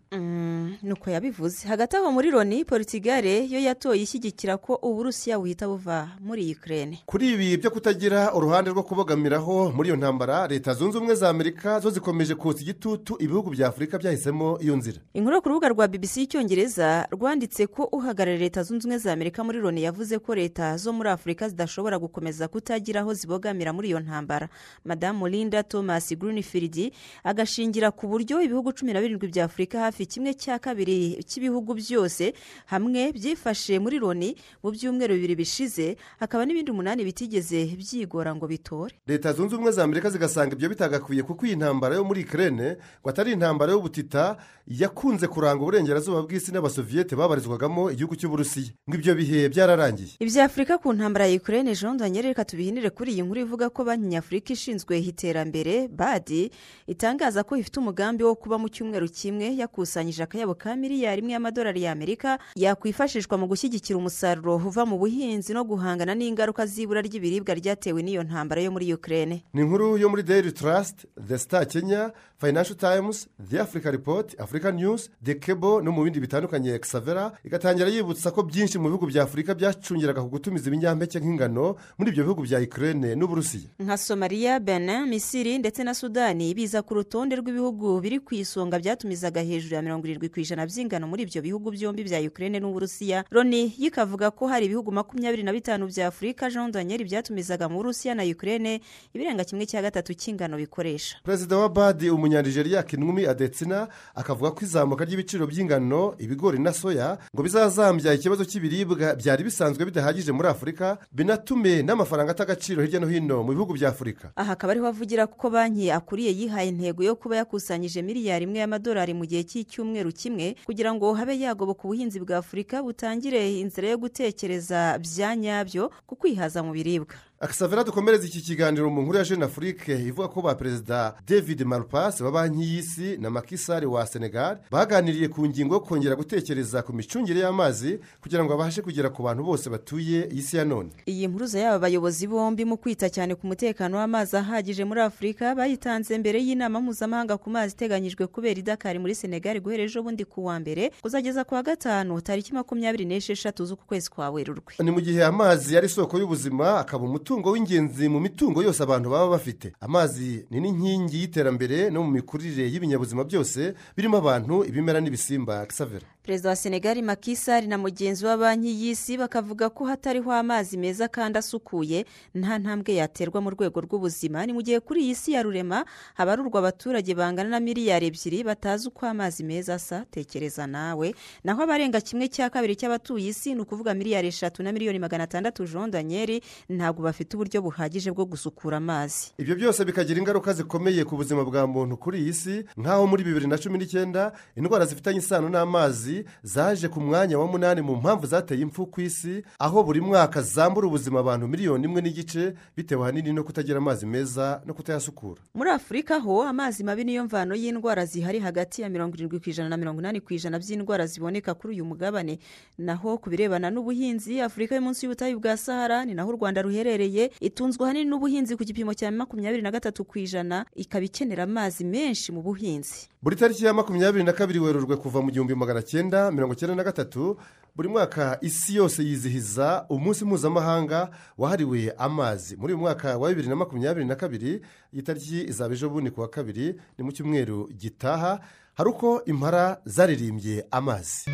Nuko 0.83 1.09
yabivuze. 1.09 1.67
Hagati 1.67 1.95
aho 1.97 2.11
muri 2.11 2.31
loni 2.31 2.65
politigare 2.65 3.47
yo 3.47 3.59
yatoye 3.59 4.01
ishyigikira 4.03 4.57
ko 4.57 4.75
uburusiya 4.81 5.39
buhita 5.39 5.67
buva 5.67 6.09
muri 6.19 6.51
ukraine. 6.55 6.99
Kuri 7.05 7.33
ibi 7.33 7.57
byo 7.57 7.71
kutagira 7.71 8.33
uruhande 8.33 8.69
rwo 8.71 8.83
kubogamiraho 8.83 9.71
muri 9.71 9.89
iyo 9.89 9.95
ntambara 9.97 10.47
leta 10.47 10.73
zunze 10.73 10.97
ubumwe 10.97 11.15
za 11.15 11.29
amerika 11.29 11.79
zo 11.79 11.89
zikomeje 11.89 12.35
kotsa 12.35 12.61
igitutu 12.61 13.15
ibihugu 13.19 13.49
bya 13.49 13.67
afurika 13.67 13.97
byahisemo 13.97 14.59
iyo 14.61 14.75
nzira. 14.75 14.99
Inkuru 15.13 15.41
ku 15.41 15.49
rubuga 15.49 15.69
rwa 15.69 15.87
bbc 15.87 16.17
y'icyongereza 16.17 17.07
rwanditse 17.11 17.67
ko 17.67 17.83
uhagarariye 17.91 18.39
leta 18.43 18.63
zunze 18.63 18.83
ubumwe 18.87 18.97
za 18.97 19.13
amerika 19.13 19.43
muri 19.43 19.59
loni 19.59 19.83
yavuze 19.87 20.19
ko 20.19 20.35
leta 20.35 20.77
zo 20.77 20.93
muri 20.93 21.09
afurika 21.09 21.49
zidashobora 21.49 21.99
gukomeza 21.99 22.47
kutagira 22.47 23.01
aho 23.01 23.13
zibogamira 23.13 23.73
muri 23.73 23.87
iyo 23.87 23.99
ntambara. 23.99 24.49
Madamu 24.85 25.27
linda 25.27 25.63
thomas 25.63 26.13
greenfield 26.17 26.91
agashingira 27.23 27.91
ku 27.91 28.07
buryo 28.07 28.41
ibihugu 28.41 28.71
cumi 28.73 28.93
na 28.93 29.01
birindwi 29.01 29.27
bya 29.27 29.45
afurika 29.45 29.79
hafi 29.79 30.05
kimwe 30.05 30.33
cya 30.33 30.59
kabiri 30.59 31.23
cy'ibihugu 31.25 31.73
byose 31.73 32.33
hamwe 32.65 33.11
byifashe 33.11 33.79
muri 33.79 33.99
loni 33.99 34.35
mu 34.63 34.71
byumweru 34.71 35.13
bibiri 35.15 35.35
bishize 35.35 35.97
hakaba 36.19 36.45
n'ibindi 36.45 36.71
umunani 36.71 37.03
bitigeze 37.03 37.65
byigora 37.77 38.35
ngo 38.35 38.47
bitore. 38.47 38.93
Leta 39.07 39.33
zunze 39.33 39.55
ubumwe 39.55 39.71
za 39.71 39.83
amerika 39.83 40.09
zigasanga 40.09 40.55
ibyo 40.55 40.69
bitagakwiye 40.69 41.23
kuko 41.23 41.45
iyi 41.45 41.55
ntambara 41.55 41.95
yo 41.95 42.03
muri 42.03 42.21
ikirere 42.21 42.77
ngo 43.01 43.09
atari 43.09 43.31
intambara 43.31 43.71
y'ubutita 43.73 44.37
yakunze 44.67 45.27
kuranga 45.27 45.61
uburengerazuba 45.61 46.21
bw'isi 46.25 46.51
n'abasoviyete 46.51 47.15
babarizwagamo 47.15 47.91
igihugu 47.91 48.15
cy'uburusiya. 48.15 48.73
Ngo 48.89 48.95
ibyo 48.97 49.13
bihe 49.15 49.49
byararangiye. 49.49 50.17
Ibya 50.19 50.45
afurika 50.45 50.77
ku 50.77 50.93
ntambara 50.93 51.27
ya 51.27 51.37
ukraine 51.37 51.75
jean 51.75 51.97
daniel 51.97 52.25
reka 52.33 52.45
tubihinire 52.45 52.89
kuri 52.89 53.11
iyi 53.13 53.21
nkuru 53.23 53.41
ivuga 53.45 53.69
ko 53.69 53.83
banki 53.85 54.07
nyafurika 54.07 54.53
ishinzwe 54.55 54.95
iterambere 54.99 55.87
badi 55.87 56.51
itangaza 56.87 57.43
ko 57.43 57.57
ifite 57.59 57.77
umugambi 57.79 58.23
wo 58.23 58.35
kuba 58.35 58.57
mu 58.57 58.69
cyumweru 58.71 59.07
kimwe 59.11 59.55
yakusanyije 59.59 60.23
akayabo 60.23 60.55
ka 60.55 60.75
miliyari 60.75 61.21
imwe 61.21 61.33
y'amadolari 61.35 61.81
y'amerika 61.83 62.39
yakwifashishwa 62.55 63.37
mu 63.37 63.45
gushyigikira 63.47 63.97
umusaruro 63.99 64.55
uva 64.55 64.85
mu 64.85 64.97
buhinzi 64.97 65.53
no 65.53 65.63
guhangana 65.63 66.15
n'ingaruka 66.15 66.65
z'ibura 66.65 67.01
ry'ibiribwa 67.01 67.53
ryatewe 67.53 67.99
n'iyo 68.03 68.23
ntambara 68.23 68.61
yo 68.61 68.71
muri 68.71 68.93
ukraine. 68.93 69.43
Ni 69.53 69.61
inkuru 69.61 69.97
yo 69.97 70.09
muri 70.09 70.23
daily 70.23 70.51
trust 70.51 71.05
the 71.27 71.37
star 71.37 71.65
kenya 71.67 72.11
financial 72.37 72.77
times 72.77 73.27
the 73.49 73.59
africa 73.59 73.91
report 73.91 74.35
africa 74.39 74.71
news 74.71 75.09
the 75.23 75.35
cable 75.35 75.81
no 75.83 75.91
mu 75.91 76.03
bindi 76.03 76.19
bitandukanye. 76.19 76.79
Xavera 76.79 77.31
igatangira 77.43 77.89
yibutsa 77.89 78.31
ko 78.31 78.43
byinshi 78.43 78.77
mu 78.79 78.87
bihugu 78.89 79.07
bya 79.07 79.23
afurika 79.23 79.53
byacungiraga 79.55 80.21
ku 80.21 80.29
gutumiza 80.29 80.67
ibinyampeke 80.69 81.19
nk'ingano 81.19 81.75
muri 81.97 82.11
ibyo 82.11 82.23
bihugu 82.23 82.41
bya 82.45 82.59
ukraine 82.61 83.15
n'uburusiya. 83.15 83.69
Nka 83.79 83.97
somaliya 83.97 84.44
benin 84.59 85.05
misiri 85.09 85.57
ndetse 85.57 85.83
na 85.83 85.93
sudani 85.93 86.53
biza 86.53 86.81
ku 86.81 86.93
rutonde 86.93 87.35
rw'ibihugu 87.35 87.99
biri 88.01 88.19
ku 88.19 88.35
isonga 88.35 88.79
byatumizaga 88.79 89.41
hejuru 89.41 89.75
ya 89.75 89.81
mirongo 89.81 90.05
irindwi 90.07 90.29
ku 90.29 90.39
ijana 90.39 90.65
by'ingano 90.65 91.07
muri 91.07 91.23
ibyo 91.25 91.41
bihugu 91.41 91.71
byombi 91.71 92.03
bya 92.05 92.19
ukraine 92.21 92.59
n'uburusiya. 92.59 93.25
Loni 93.31 93.73
yikavuga 93.77 94.31
ko 94.31 94.47
hari 94.47 94.65
ibihugu 94.65 94.91
makumyabiri 94.91 95.43
na 95.43 95.51
bitanu 95.53 95.87
bya 95.89 96.07
afurika 96.07 96.49
jean 96.49 96.71
daniel 96.71 97.03
byatumizaga 97.03 97.69
mu 97.69 97.77
burusiya 97.81 98.15
na 98.15 98.23
ukraine 98.23 98.81
ibirenga 99.13 99.43
kimwe 99.43 99.65
cya 99.65 99.81
gatatu 99.81 100.13
cy'ingano 100.13 100.57
bikoresha. 100.57 101.17
Perezida 101.25 101.57
wa 101.57 101.69
badi 101.69 102.09
umunyanigeriya 102.09 102.83
kinumi 102.83 103.25
adetsina 103.25 103.87
akavuga 104.15 104.51
ko 104.51 104.59
izamuka 104.61 105.05
ry'ibiciro 105.05 105.47
by'ingano 105.49 106.13
ibigori 106.21 106.59
na 106.61 106.69
soya 106.73 107.17
ngo 107.33 107.41
bizazambya 107.43 108.13
ikibazo 108.13 108.45
cy'ibiribwa 108.45 109.15
byari 109.17 109.43
bisanzwe 109.43 109.85
bidahagije 109.85 110.31
muri 110.31 110.47
afurika 110.47 110.97
binatume 111.11 111.81
n'amafaranga 111.83 112.31
ata 112.31 112.43
agaciro 112.43 112.83
hirya 112.85 112.99
no 112.99 113.07
hino 113.07 113.43
mu 113.43 113.51
bihugu 113.57 113.73
bya 113.73 113.89
afurika. 113.89 114.31
Aha 114.35 114.51
akaba 114.53 114.71
ariho 114.71 114.87
avugira 114.87 115.27
ko 115.27 115.49
banki 115.49 115.91
akuriye 115.91 116.31
yihaye 116.39 116.69
intego 116.69 117.03
yo 117.03 117.15
kuba 117.15 117.35
yakusanyije 117.39 118.01
miliyari 118.03 118.43
imwe 118.43 118.59
y'amadolari 118.59 119.13
mu 119.15 119.23
gihe 119.25 119.43
cy'icyumweru 119.47 120.11
kimwe 120.11 120.55
kugira 120.67 120.91
ngo 120.93 121.13
habe 121.15 121.39
yagoboka 121.39 121.81
ubuhinzi 121.87 122.19
bwa 122.19 122.37
afurika 122.43 122.83
butangire 122.83 123.39
inzira 123.63 123.89
yo 123.89 123.97
gutekereza 123.97 124.99
bya 124.99 125.35
nyabyo 125.35 125.83
ku 126.07 126.15
kwihaza 126.19 126.59
mu 126.63 126.71
biribwa. 126.75 127.15
Akisavera 127.39 127.83
dukomereza 127.83 128.27
iki 128.27 128.41
kiganiro 128.41 128.89
mu 128.89 129.01
nkuru 129.01 129.17
ya 129.17 129.23
jeune 129.23 129.45
afurike 129.45 129.93
ivuga 129.95 130.27
ko 130.27 130.41
ba 130.41 130.55
perezida 130.55 131.15
david 131.27 131.61
malpas 131.61 132.21
wa 132.21 132.31
banki 132.31 132.63
y'isi 132.63 133.17
na 133.17 133.29
makisari 133.29 133.85
wa 133.85 134.05
senegal 134.07 134.57
baganiriye 134.71 135.27
ku 135.27 135.45
ngingo 135.47 135.73
yo 135.75 135.79
kongera 135.79 136.15
gutekereza 136.15 136.81
ku 136.81 136.93
micungire 136.93 137.39
y'amazi 137.39 137.99
kugira 138.21 138.43
ngo 138.43 138.49
babashe 138.57 138.81
kugera 138.81 139.09
ku 139.09 139.23
bantu 139.23 139.43
bose 139.43 139.69
batuye 139.69 140.29
isi 140.31 140.57
ya 140.57 140.65
none. 140.65 140.89
Iyi 141.05 141.27
mpuruza 141.27 141.59
y'aba 141.59 141.79
bayobozi 141.79 142.27
bombi 142.27 142.65
mu 142.65 142.77
kwita 142.77 143.09
cyane 143.09 143.35
ku 143.35 143.47
mutekano 143.47 143.97
w'amazi 143.97 144.37
ahagije 144.37 144.83
muri 144.85 145.01
afurika 145.01 145.55
bayitanze 145.55 146.17
mbere 146.17 146.39
y'inama 146.39 146.79
mpuzamahanga 146.81 147.37
ku 147.37 147.49
mazi 147.49 147.73
iteganyijwe 147.75 148.27
kubera 148.27 148.59
idakari 148.59 148.99
muri 148.99 149.15
senegal 149.15 149.59
guhera 149.59 149.83
ejo 149.83 150.03
bundi 150.03 150.23
ku 150.25 150.45
wa 150.47 150.55
mbere 150.59 150.91
kuzageza 151.03 151.43
ku 151.43 151.53
wa 151.55 151.63
gatanu 151.63 152.21
tariki 152.21 152.53
makumyabiri 152.53 153.05
n'esheshatu 153.05 153.65
z'uku 153.65 153.83
kwezi 153.85 154.09
kwa 154.09 154.29
werurwe. 154.29 154.73
Ni 154.79 154.91
mu 154.91 155.01
gihe 155.03 155.19
amazi 155.23 155.77
ari 155.77 155.85
isoko 155.91 156.15
y'ubuzima 156.19 156.79
akaba 156.79 157.03
umutungo 157.25 157.51
w'ingenzi 157.51 158.09
mu 158.09 158.19
mitungo 158.19 158.61
yose 158.63 158.83
abantu 158.83 159.09
baba 159.09 159.27
bafite. 159.29 159.73
Amazi 159.81 160.45
ni 160.51 160.59
n'inkingi 160.61 161.17
y'iterambere 161.21 161.89
no 161.89 162.03
mu 162.03 162.11
mikurire 162.11 162.69
y'ibinyabuzima 162.69 163.23
byose 163.25 163.73
birimo 163.97 164.17
abantu 164.17 164.61
ibimera 164.69 165.01
n'ibisimba. 165.01 165.65
Kisavera 165.65 166.05
perezida 166.25 166.49
wa 166.49 166.55
senegali 166.55 167.01
makisari 167.01 167.67
na 167.67 167.77
mugenzi 167.77 168.25
wa 168.25 168.37
banki 168.37 168.67
y'isi 168.85 169.17
bakavuga 169.17 169.69
ko 169.69 169.85
hatariho 169.85 170.31
amazi 170.31 170.77
meza 170.77 171.07
kandi 171.07 171.37
asukuye 171.39 172.05
nta 172.35 172.57
ntambwe 172.59 172.95
yaterwa 172.95 173.41
mu 173.41 173.49
rwego 173.49 173.81
rw'ubuzima. 173.81 174.45
Ni 174.45 174.53
mu 174.53 174.61
gihe 174.61 174.79
kuri 174.79 175.01
iyi 175.05 175.15
si 175.15 175.31
ya 175.31 175.43
rurema 175.43 175.85
habarurwa 176.13 176.59
abaturage 176.59 177.13
bangana 177.15 177.49
na 177.49 177.59
miliyari 177.59 178.07
ebyiri 178.09 178.43
batazi 178.43 178.87
uko 178.87 179.05
amazi 179.05 179.43
meza 179.43 179.73
asa 179.77 180.05
tekereza 180.11 180.67
nawe. 180.67 181.13
Naho 181.43 181.61
abarenga 181.63 182.01
kimwe 182.01 182.27
cya 182.27 182.49
kabiri 182.49 182.75
cy'abatuye 182.75 183.27
isi 183.29 183.53
ni 183.53 183.61
ukuvuga 183.61 183.93
miliyari 183.93 184.27
eshatu 184.27 184.63
na 184.63 184.71
miliyoni 184.71 184.99
magana 184.99 185.23
atandatu 185.29 185.65
jean 185.69 185.91
daniel 185.91 186.41
ntabwo 186.69 187.03
bafite 187.05 187.33
uburyo 187.37 187.61
buhagije 187.61 188.09
bwo 188.11 188.25
gusukura 188.25 188.77
amazi. 188.81 189.31
Ibyo 189.37 189.55
byose 189.55 189.85
bikagira 189.85 190.17
ingaruka 190.19 190.53
zikomeye 190.53 191.05
ku 191.05 191.15
buzima 191.21 191.45
bwa 191.45 191.67
muntu 191.67 191.97
kuri 191.97 192.19
iyi 192.25 192.33
si. 192.33 192.55
Nk'aho 192.77 193.05
muri 193.07 193.23
bibiri 193.23 193.45
na 193.47 193.57
cumi 193.61 193.77
n'icyenda 193.77 194.33
indwara 194.57 194.85
zifitanye 194.89 195.19
isano 195.21 195.49
n'amazi 195.49 196.14
zaje 196.43 196.87
ku 196.87 197.01
mwanya 197.01 197.39
wa 197.39 197.47
munani 197.47 197.81
mu 197.81 197.95
mpamvu 197.95 198.27
zateye 198.27 198.61
impfu 198.61 198.85
ku 198.87 199.01
isi 199.01 199.43
aho 199.59 199.83
buri 199.83 200.01
mwaka 200.01 200.41
zambura 200.41 200.87
ubuzima 200.87 201.19
abantu 201.19 201.47
miliyoni 201.47 201.85
imwe 201.85 202.01
n'igice 202.01 202.53
bitewe 202.77 203.01
ahanini 203.03 203.33
no 203.33 203.43
kutagira 203.43 203.77
amazi 203.77 204.05
meza 204.05 204.61
no 204.65 204.73
kutayasukura. 204.73 205.41
Muri 205.53 205.69
afurika 205.69 206.19
ho 206.19 206.43
amazi 206.43 206.83
mabi 206.83 207.03
niyo 207.03 207.23
mvano 207.25 207.55
y'indwara 207.55 208.05
zihari 208.05 208.39
hagati 208.39 208.81
ya 208.81 208.89
mirongo 208.89 209.15
irindwi 209.15 209.39
ku 209.39 209.49
ijana 209.49 209.69
na 209.69 209.77
mirongo 209.77 209.99
inani 210.01 210.21
ku 210.21 210.33
ijana 210.33 210.59
by'indwara 210.59 211.05
ziboneka 211.07 211.53
kuri 211.53 211.73
uyu 211.73 211.85
mugabane. 211.85 212.39
Naho 212.77 213.17
ku 213.17 213.29
birebana 213.29 213.69
n'ubuhinzi 213.71 214.41
afurika 214.41 214.75
yo 214.75 214.81
munsi 214.81 215.05
y'ubutayu 215.05 215.39
bwa 215.39 215.57
sahara 215.57 216.05
ni 216.05 216.13
naho 216.13 216.29
u 216.29 216.35
rwanda 216.37 216.61
ruherereye 216.61 217.31
itunzwe 217.41 217.83
ahanini 217.85 218.09
n'ubuhinzi 218.09 218.55
ku 218.57 218.63
gipimo 218.63 218.93
cya 218.93 219.11
makumyabiri 219.11 219.61
na 219.63 219.71
gatatu 219.71 220.03
ku 220.05 220.19
ijana 220.19 220.65
ikaba 220.75 221.05
ikenera 221.05 221.43
amazi 221.43 221.83
menshi 221.83 222.31
mu 222.31 222.41
buhinzi. 222.41 223.07
Buri 223.25 223.35
tariki 223.35 223.65
ya 223.65 223.73
makumyabiri 223.73 224.23
na 224.23 224.33
kabiri 224.33 224.59
werurwe 224.59 224.95
kuva 224.97 225.21
mu 225.21 225.31
gihumbi 225.31 225.55
magana 225.55 225.81
cyenda 225.81 226.31
mirongo 226.31 226.53
icyenda 226.53 226.75
na 226.75 226.83
gatatu 226.83 227.37
buri 227.75 227.89
mwaka 227.89 228.37
isi 228.41 228.75
yose 228.75 229.03
yizihiza 229.03 229.85
umunsi 229.89 230.25
mpuzamahanga 230.25 231.09
wahariwe 231.37 231.93
amazi. 231.97 232.55
Muri 232.55 232.73
uyu 232.73 232.81
mwaka 232.81 233.17
wa 233.17 233.29
bibiri 233.29 233.47
na 233.49 233.55
makumyabiri 233.55 234.05
na 234.05 234.15
kabiri 234.15 234.61
iyi 234.93 235.01
tariki 235.01 235.41
izaba 235.49 235.73
ejo 235.73 235.89
bundi 235.89 236.11
ku 236.11 236.21
wa 236.21 236.27
kabiri 236.29 236.75
ni 236.97 237.03
mu 237.03 237.11
cyumweru 237.11 237.69
gitaha 237.73 238.39
hari 238.77 238.89
uko 238.89 239.21
impara 239.25 239.81
zaririmbye 239.85 240.65
amazi. 240.71 241.25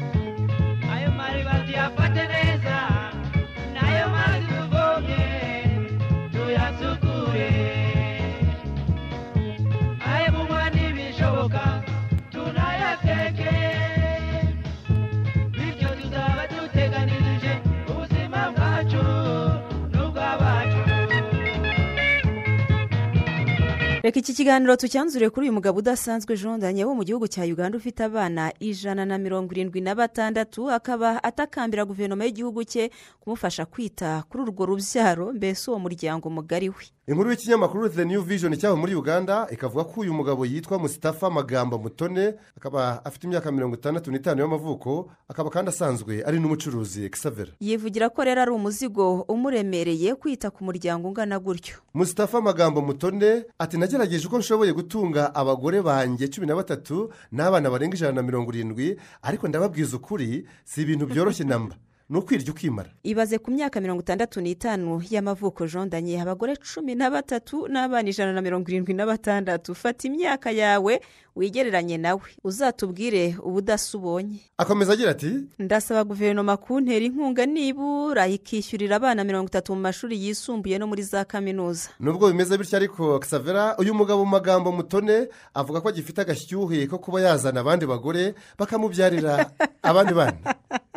Reka 24.03 24.19
iki 24.19 24.33
kiganiro 24.33 24.75
tucyanzure 24.75 25.29
kuri 25.29 25.45
uyu 25.45 25.53
mugabo 25.53 25.79
udasanzwe 25.79 26.37
jondanye 26.37 26.85
wo 26.85 26.95
mu 26.95 27.03
gihugu 27.03 27.27
cya 27.27 27.43
uganda 27.43 27.77
ufite 27.77 28.03
abana 28.03 28.51
ijana 28.59 29.05
na 29.05 29.17
mirongo 29.17 29.51
irindwi 29.53 29.81
na 29.81 29.95
batandatu 29.95 30.71
akaba 30.71 31.23
atakambira 31.23 31.85
guverinoma 31.85 32.25
y'igihugu 32.25 32.63
cye 32.63 32.91
kumufasha 33.19 33.65
kwita 33.65 34.23
kuri 34.29 34.43
urwo 34.43 34.65
rubyaro 34.65 35.33
mbese 35.33 35.69
uwo 35.71 35.79
muryango 35.79 36.29
mugari 36.29 36.69
we. 36.69 36.75
Inkuru 37.07 37.29
y'ikinyamakuru 37.29 37.89
the 37.89 38.05
new 38.05 38.21
vision 38.21 38.57
cyabo 38.57 38.75
muri 38.77 38.95
uganda 38.95 39.47
ikavuga 39.51 39.83
ko 39.83 40.01
uyu 40.01 40.13
mugabo 40.13 40.45
yitwa 40.45 40.79
musitafa 40.79 41.29
magambo 41.29 41.77
mutone 41.77 42.33
akaba 42.57 43.05
afite 43.05 43.23
imyaka 43.27 43.51
mirongo 43.51 43.75
itandatu 43.75 44.11
n'itanu 44.11 44.41
y'amavuko 44.41 45.11
akaba 45.29 45.49
kandi 45.49 45.69
asanzwe 45.69 46.23
ari 46.25 46.39
n'umucuruzi 46.39 47.09
kisavera 47.09 47.51
yivugira 47.59 48.09
ko 48.09 48.23
rero 48.23 48.41
ari 48.41 48.51
umuzigo 48.51 49.21
umuremereye 49.29 50.15
kwita 50.15 50.49
ku 50.49 50.63
muryango 50.63 51.07
ungana 51.07 51.37
gutyo. 51.39 51.75
Musitafa 51.93 52.41
magambo 52.41 52.81
mutone 52.81 53.45
ati 53.59 53.77
nagerageje 53.97 54.27
uko 54.27 54.39
nshoboye 54.39 54.73
gutunga 54.73 55.35
abagore 55.35 55.81
banjye 55.81 56.27
cumi 56.27 56.47
na 56.47 56.55
batatu 56.55 57.11
n'abana 57.31 57.69
barenga 57.69 57.95
ijana 57.95 58.13
na 58.13 58.21
mirongo 58.23 58.51
irindwi 58.53 58.97
ariko 59.21 59.47
ndababwiza 59.47 59.97
ukuri 59.97 60.45
si 60.65 60.81
ibintu 60.81 61.05
byoroshye 61.05 61.43
namba 61.43 61.75
ni 62.11 62.17
ukwirya 62.17 62.51
ukimara. 62.51 62.89
Ibaze 63.03 63.37
ku 63.39 63.51
myaka 63.51 63.79
mirongo 63.81 64.01
itandatu 64.03 64.41
n'itanu 64.41 64.99
y'amavuko 65.09 65.63
jondanye 65.67 66.19
abagore 66.21 66.55
cumi 66.59 66.95
na 66.95 67.07
batatu 67.09 67.67
n'abana 67.71 68.09
ijana 68.09 68.33
na 68.33 68.41
mirongo 68.41 68.67
irindwi 68.67 68.93
na 68.93 69.05
batandatu. 69.05 69.71
Fata 69.75 70.07
imyaka 70.07 70.51
yawe 70.51 70.99
wigereranye 71.35 71.97
nawe. 71.97 72.21
Uzatubwire 72.43 73.35
ubudasa 73.43 73.97
ubonye 73.97 74.39
akomeza 74.57 74.93
agira 74.93 75.11
ati 75.11 75.31
ndasaba 75.59 76.03
guverinoma 76.03 76.57
kuntera 76.57 77.05
inkunga 77.05 77.45
nibura 77.45 78.27
ikishyurira 78.27 78.95
abana 78.99 79.23
mirongo 79.23 79.47
itatu 79.47 79.75
mu 79.75 79.81
mashuri 79.81 80.19
yisumbuye 80.23 80.77
no 80.77 80.87
muri 80.87 81.03
za 81.03 81.23
kaminuza. 81.25 81.89
Nubwo 81.99 82.27
bimeze 82.27 82.57
bityo 82.57 82.75
ariko 82.77 83.19
kisavera 83.19 83.77
uyu 83.79 83.93
mugabo 83.95 84.25
mu 84.25 84.31
magambo 84.31 84.71
mutone 84.71 85.31
avuga 85.55 85.79
ko 85.81 85.87
agifite 85.89 86.19
agashyuhe 86.21 86.87
ko 86.91 86.99
kuba 86.99 87.21
yazana 87.23 87.59
abandi 87.63 87.85
bagore 87.87 88.35
bakamubyarira 88.59 89.47
abandi 89.89 90.13
bana. 90.13 90.37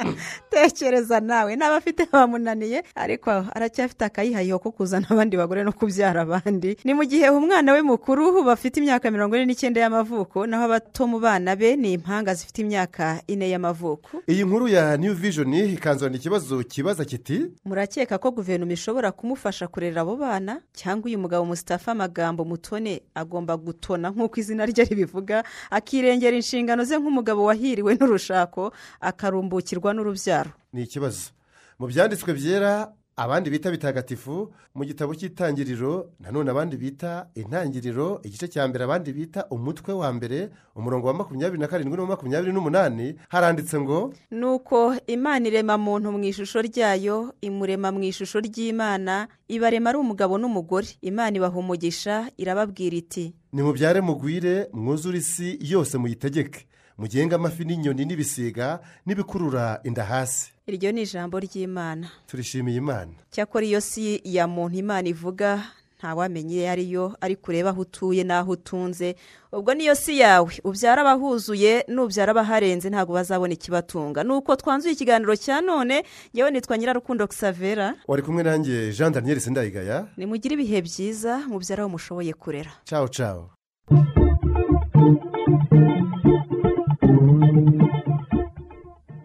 tekereza 0.51 1.21
nawe. 1.21 1.57
N'aba 1.57 1.77
afite 1.77 2.07
bamunaniye 2.13 2.83
ariko 2.95 3.31
aracyafite 3.31 4.03
akayihayiho 4.05 4.59
ko 4.59 4.71
kuzana 4.71 5.07
abandi 5.11 5.37
bagore 5.37 5.65
no 5.65 5.73
kubyara 5.73 6.23
abandi. 6.23 6.77
Ni 6.85 6.95
mu 6.95 7.05
gihe 7.05 7.29
umwana 7.31 7.73
we 7.73 7.83
mukuru 7.83 8.45
bafite 8.45 8.77
imyaka 8.81 9.11
mirongo 9.11 9.37
ine 9.37 9.47
n'icyenda 9.47 9.81
y'amavuko 9.81 10.47
naho 10.47 10.65
abato 10.65 11.07
mu 11.07 11.19
bana 11.21 11.57
be 11.57 11.77
ni 11.77 11.93
impanga 11.93 12.35
zifite 12.35 12.59
imyaka 12.63 13.23
ine 13.27 13.51
y'amavuko. 13.51 14.23
Iyi 14.29 14.45
nkuru 14.45 14.69
ya 14.69 14.97
new 14.97 15.15
vision 15.15 15.55
ikanzanira 15.55 16.19
ikibazo 16.19 16.63
kibaza 16.63 17.05
kiti 17.05 17.47
murakeka 17.65 18.19
ko 18.19 18.31
guverinoma 18.31 18.73
ishobora 18.73 19.13
kumufasha 19.13 19.69
kurera 19.69 20.01
abo 20.01 20.17
bana 20.17 20.61
cyangwa 20.73 21.07
uyu 21.07 21.19
mugabo 21.19 21.45
musitafa 21.45 21.93
amagambo 21.93 22.45
mutone 22.45 23.03
agomba 23.15 23.57
gutona 23.57 24.11
nk'uko 24.11 24.41
izina 24.41 24.67
rye 24.67 24.85
ribivuga 24.85 25.45
akirengera 25.71 26.37
inshingano 26.37 26.85
ze 26.85 26.99
nk'umugabo 26.99 27.45
wahiriwe 27.45 27.95
n'urushako 27.95 28.73
akarumbukirwa 29.01 29.94
n'urubyaro. 29.95 30.51
Ni 30.73 30.83
ikibazo. 30.83 31.31
Mu 31.79 31.87
byanditswe 31.87 32.35
byera 32.35 32.93
abandi 33.17 33.51
bita 33.51 33.71
bitagatifu 33.71 34.51
mu 34.75 34.83
gitabo 34.85 35.15
cy'itangiriro 35.15 36.11
nanone 36.19 36.51
abandi 36.51 36.75
bita 36.77 37.31
intangiriro 37.39 38.19
igice 38.27 38.51
cya 38.51 38.67
mbere 38.69 38.85
abandi 38.85 39.13
bita 39.15 39.47
umutwe 39.55 39.95
wa 39.95 40.11
mbere 40.13 40.51
umurongo 40.75 41.07
wa 41.07 41.15
makumyabiri 41.15 41.63
na 41.63 41.71
karindwi 41.71 41.95
na 41.97 42.07
makumyabiri 42.11 42.51
n'umunani 42.53 43.15
haranditse 43.31 43.79
ngo 43.81 44.11
ni 44.31 44.45
uko 44.47 44.99
imana 45.07 45.47
irema 45.47 45.79
muntu 45.79 46.11
mu 46.11 46.25
ishusho 46.27 46.59
ryayo 46.63 47.35
imurema 47.41 47.95
mu 47.95 48.03
ishusho 48.03 48.43
ry'imana 48.43 49.29
ibarema 49.47 49.91
ari 49.95 49.99
umugabo 49.99 50.35
n'umugore. 50.39 50.99
Imana 51.03 51.37
ibaha 51.39 51.59
umugisha 51.59 52.31
irababwira 52.37 52.97
iti 52.99 53.31
nimubyare 53.55 54.01
mugwire 54.03 54.67
mwuzure 54.75 55.19
isi 55.19 55.59
yose 55.63 55.99
muyitegeke. 55.99 56.67
Mugenge 56.99 57.35
amafi 57.35 57.65
n'inyoni 57.65 58.05
n'ibisiga 58.05 58.81
n'ibikurura 59.07 59.81
inda 59.85 60.05
hasi. 60.05 60.53
Iryo 60.67 60.93
ni 60.93 61.03
ijambo 61.03 61.39
ry'imana. 61.41 62.09
Turishimiye 62.27 62.77
imana. 62.79 63.13
Cyakora 63.31 63.67
iyo 63.67 63.81
si 63.81 64.21
ya 64.25 64.47
muntu 64.47 64.79
imana 64.79 65.09
ivuga 65.09 65.63
ntawamenye 65.99 66.55
iyo 66.57 66.71
ariyo 66.71 67.05
ari 67.21 67.37
kureba 67.37 67.71
aho 67.71 67.81
utuye 67.81 68.25
n'aho 68.25 68.53
utunze. 68.53 69.17
Ubwo 69.53 69.75
niyo 69.75 69.95
si 69.95 70.19
yawe. 70.19 70.53
Ubyara 70.65 71.03
abahuzuye 71.03 71.85
nubyara 71.89 72.31
abaharenze 72.33 72.89
ntabwo 72.91 73.15
bazabona 73.15 73.53
ikibatunga. 73.55 74.25
Nuko 74.25 74.57
twanzuye 74.57 74.93
ikiganiro 74.95 75.37
cya 75.37 75.61
none 75.61 76.05
yewe 76.33 76.51
nitwa 76.51 76.79
nyirarukundo 76.79 77.27
kisavera 77.27 77.95
wari 78.09 78.23
kumwe 78.23 78.43
nanjye 78.43 78.93
jean 78.93 79.13
daniel 79.13 79.41
sindayigaya. 79.41 80.07
Nimugire 80.17 80.55
ibihe 80.55 80.81
byiza 80.83 81.39
mubyara 81.49 81.83
aho 81.83 81.91
mushoboye 81.93 82.33
kurera. 82.33 82.73
Cawo 82.89 83.09
cawo 83.09 83.51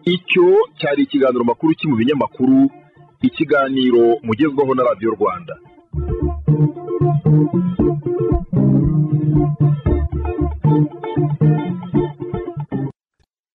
icyo 0.04 0.46
cyari 0.78 1.02
ikiganiro 1.02 1.44
makuru 1.44 1.72
mu 1.88 1.96
binyamakuru 1.96 2.58
ikiganiro 3.22 4.04
mugezwaho 4.24 4.74
na 4.74 4.82
radiyo 4.88 5.10
rwanda. 5.16 5.54